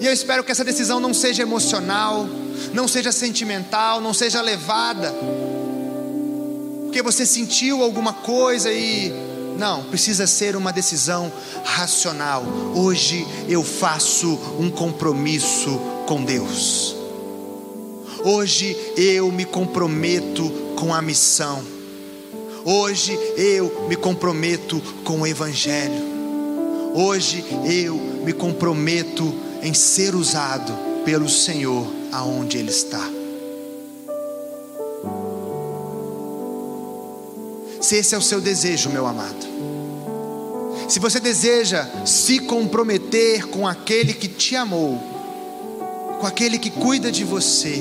[0.00, 2.26] E eu espero que essa decisão não seja emocional,
[2.72, 5.14] não seja sentimental, não seja levada,
[6.84, 9.25] porque você sentiu alguma coisa e.
[9.58, 11.32] Não, precisa ser uma decisão
[11.64, 12.44] racional.
[12.74, 16.94] Hoje eu faço um compromisso com Deus.
[18.22, 21.62] Hoje eu me comprometo com a missão.
[22.64, 26.04] Hoje eu me comprometo com o Evangelho.
[26.94, 27.94] Hoje eu
[28.24, 30.72] me comprometo em ser usado
[31.04, 33.15] pelo Senhor aonde Ele está.
[37.86, 39.46] Se esse é o seu desejo, meu amado,
[40.88, 44.98] se você deseja se comprometer com aquele que te amou,
[46.18, 47.80] com aquele que cuida de você,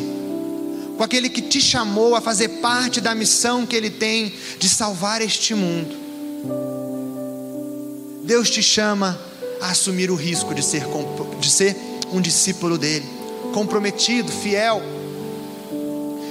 [0.96, 5.24] com aquele que te chamou a fazer parte da missão que ele tem de salvar
[5.24, 5.96] este mundo.
[8.26, 9.20] Deus te chama
[9.60, 10.84] a assumir o risco de ser,
[11.40, 11.76] de ser
[12.14, 13.10] um discípulo dele,
[13.56, 14.84] comprometido, fiel.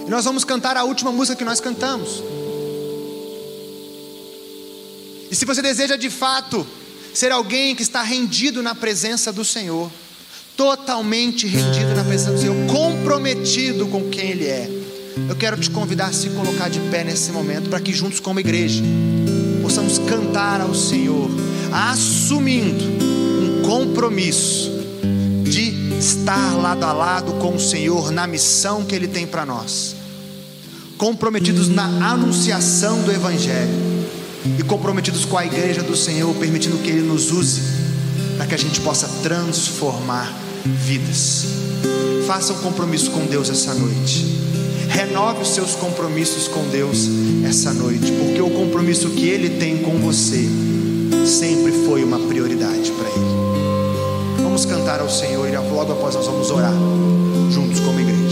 [0.06, 2.33] E nós vamos cantar a última música que nós cantamos.
[5.34, 6.64] E se você deseja de fato
[7.12, 9.90] ser alguém que está rendido na presença do Senhor,
[10.56, 14.70] totalmente rendido na presença do Senhor, comprometido com quem Ele é.
[15.28, 18.38] Eu quero te convidar a se colocar de pé nesse momento, para que juntos, como
[18.38, 18.80] igreja,
[19.60, 21.28] possamos cantar ao Senhor,
[21.72, 24.70] assumindo um compromisso
[25.42, 29.96] de estar lado a lado com o Senhor na missão que Ele tem para nós,
[30.96, 33.93] comprometidos na anunciação do Evangelho
[34.58, 37.62] e comprometidos com a igreja do Senhor, permitindo que Ele nos use
[38.36, 40.32] para que a gente possa transformar
[40.64, 41.46] vidas.
[42.26, 44.42] Faça um compromisso com Deus essa noite.
[44.88, 47.08] Renove os seus compromissos com Deus
[47.44, 50.48] essa noite, porque o compromisso que Ele tem com você
[51.26, 54.42] sempre foi uma prioridade para Ele.
[54.42, 56.74] Vamos cantar ao Senhor e logo após nós vamos orar
[57.50, 58.23] juntos como igreja.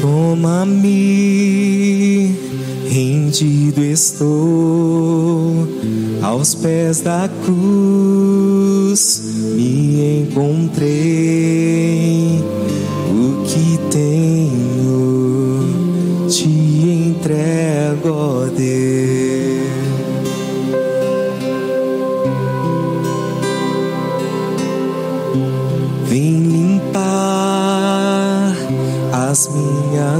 [0.00, 0.90] Toma-me
[2.88, 5.68] rendido estou
[6.22, 9.22] aos pés da cruz,
[9.54, 11.99] me encontrei.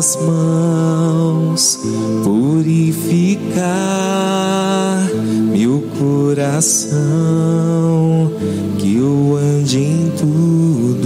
[0.01, 1.79] Minhas mãos
[2.25, 3.61] purificar
[5.53, 6.99] meu coração,
[8.79, 11.05] que eu ande em tudo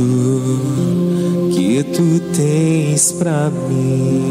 [1.52, 4.23] que tu tens para mim.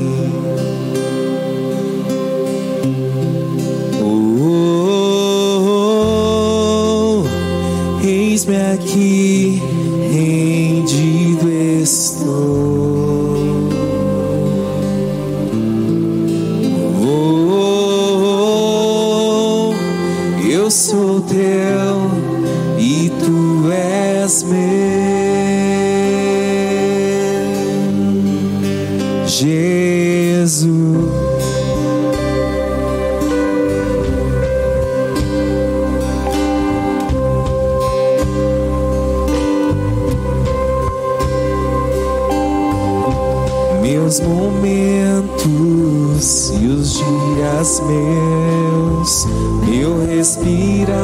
[49.84, 50.96] Meu respirar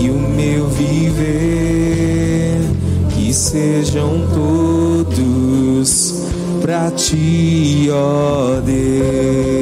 [0.00, 2.60] e o meu viver,
[3.10, 6.22] que sejam todos
[6.60, 9.61] pra ti, ó Deus.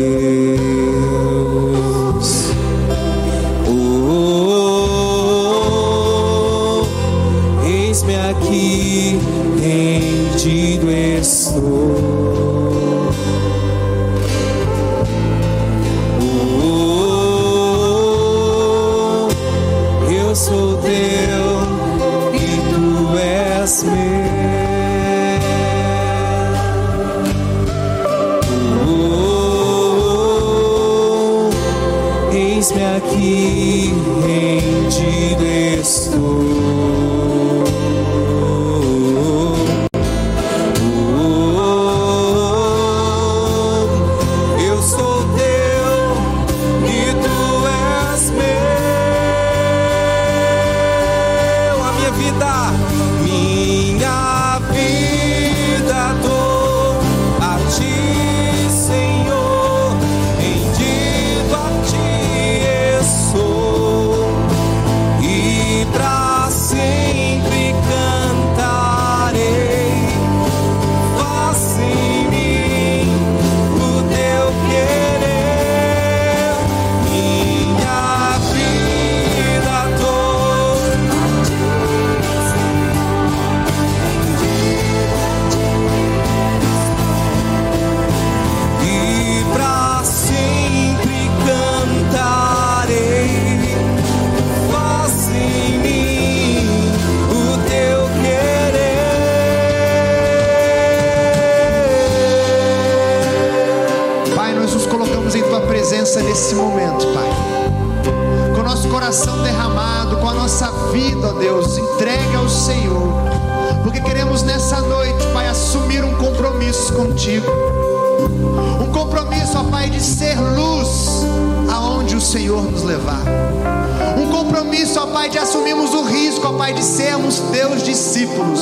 [125.40, 128.60] Assumirmos o risco, ó Pai, de sermos teus discípulos.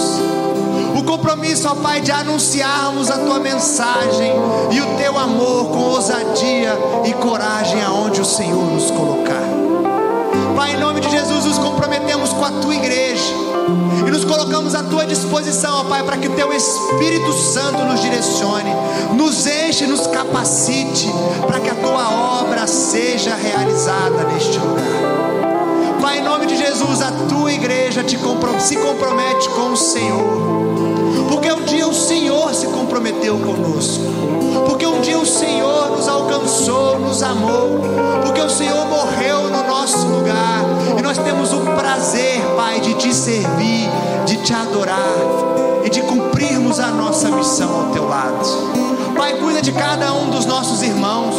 [0.97, 4.33] O compromisso, ó Pai, de anunciarmos a tua mensagem
[4.70, 9.49] e o teu amor com ousadia e coragem aonde o Senhor nos colocar.
[10.57, 13.35] Pai, em nome de Jesus, nos comprometemos com a tua igreja
[14.07, 18.01] e nos colocamos à tua disposição, ó Pai, para que o teu Espírito Santo nos
[18.01, 18.70] direcione,
[19.14, 21.09] nos enche, nos capacite,
[21.47, 25.18] para que a tua obra seja realizada neste lugar.
[26.39, 28.05] Nome de Jesus, a tua igreja
[28.61, 30.22] se compromete com o Senhor.
[31.28, 34.05] Porque um dia o Senhor se comprometeu conosco.
[34.68, 37.80] Porque um dia o Senhor nos alcançou, nos amou.
[38.24, 40.64] Porque o Senhor morreu no nosso lugar.
[40.97, 43.91] E nós temos o prazer, Pai, de te servir,
[44.24, 45.18] de te adorar
[45.84, 48.47] e de cumprirmos a nossa missão ao teu lado.
[49.16, 51.34] Pai, cuida de cada um dos nossos irmãos.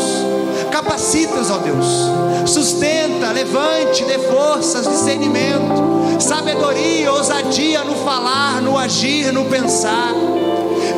[0.71, 2.49] Capacita-os, ó Deus.
[2.49, 10.13] Sustenta, levante, dê forças, discernimento, sabedoria, ousadia no falar, no agir, no pensar.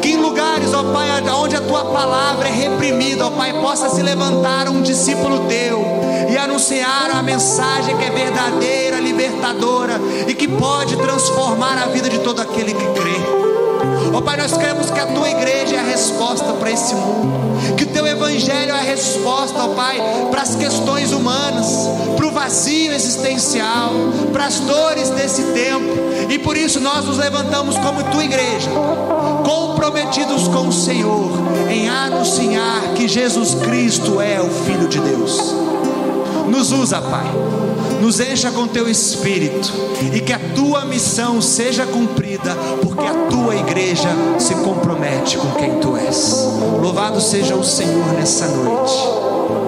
[0.01, 4.01] Que em lugares, ó Pai, onde a tua palavra é reprimida, ó Pai, possa se
[4.01, 5.83] levantar um discípulo teu
[6.29, 12.19] e anunciar a mensagem que é verdadeira, libertadora e que pode transformar a vida de
[12.19, 13.41] todo aquele que crê.
[14.13, 17.83] Ó Pai, nós queremos que a tua igreja é a resposta para esse mundo, que
[17.83, 18.00] o teu
[18.31, 21.67] evangelho é a resposta, ó Pai, para as questões humanas,
[22.15, 23.91] para o vazio existencial,
[24.31, 25.93] para as dores desse tempo,
[26.29, 28.69] e por isso nós nos levantamos como tua igreja,
[29.45, 31.31] comprometidos com o Senhor,
[31.69, 35.53] em anunciar que Jesus Cristo é o Filho de Deus.
[36.47, 37.31] Nos usa, Pai.
[38.01, 39.71] Nos encha com teu espírito
[40.11, 42.30] e que a tua missão seja cumprida,
[42.81, 46.57] porque a tua igreja se compromete com quem tu és.
[46.81, 48.93] Louvado seja o Senhor nessa noite.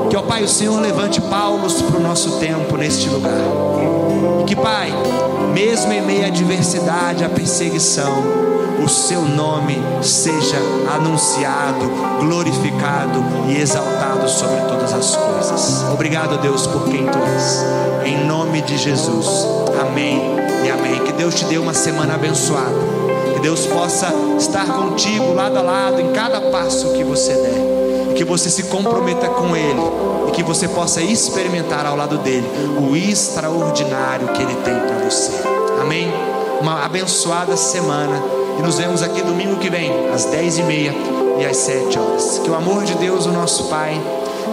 [0.09, 3.33] Que, ó Pai, o Senhor levante Paulos para o nosso tempo neste lugar.
[4.41, 4.91] E que, Pai,
[5.53, 8.43] mesmo em meio à adversidade, à perseguição,
[8.83, 10.57] o seu nome seja
[10.93, 15.85] anunciado, glorificado e exaltado sobre todas as coisas.
[15.93, 17.65] Obrigado, Deus, por quem tu és.
[18.05, 19.47] Em nome de Jesus.
[19.79, 21.03] Amém e amém.
[21.03, 22.75] Que Deus te dê uma semana abençoada.
[23.33, 27.73] Que Deus possa estar contigo lado a lado em cada passo que você der
[28.13, 29.81] que você se comprometa com Ele
[30.27, 32.47] e que você possa experimentar ao lado dele
[32.79, 35.31] o extraordinário que Ele tem para você.
[35.81, 36.13] Amém?
[36.61, 38.21] Uma abençoada semana
[38.57, 40.93] e nos vemos aqui domingo que vem, às dez e meia
[41.39, 42.39] e às sete horas.
[42.43, 43.99] Que o amor de Deus, o nosso Pai,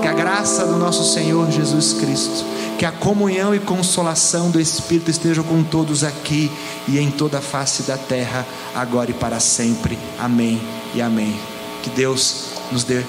[0.00, 2.44] que a graça do nosso Senhor Jesus Cristo,
[2.80, 6.50] que a comunhão e consolação do Espírito estejam com todos aqui
[6.88, 9.98] e em toda a face da terra, agora e para sempre.
[10.18, 10.58] Amém
[10.94, 11.38] e amém.
[11.82, 13.04] Que Deus nos dê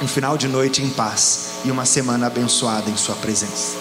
[0.00, 3.76] um final de noite em paz e uma semana abençoada em Sua presença.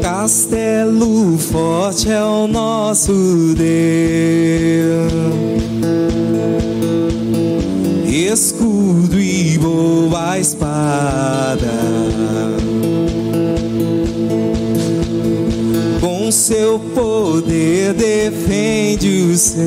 [0.00, 3.12] Castelo forte é o nosso
[3.54, 5.12] Deus,
[8.08, 9.21] escudo
[9.62, 11.72] boa espada.
[16.00, 19.62] Com seu poder defende o céu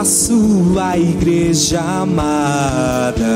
[0.00, 3.26] a sua igreja amada.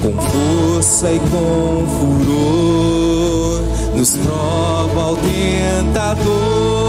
[0.00, 3.62] Com força e com furor,
[3.96, 6.87] nos prova o tentador,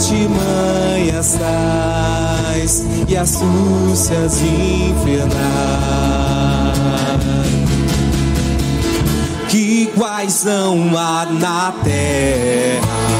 [0.00, 5.40] artimanhas tais e astúcias infernais.
[9.48, 13.19] Que iguais não há na terra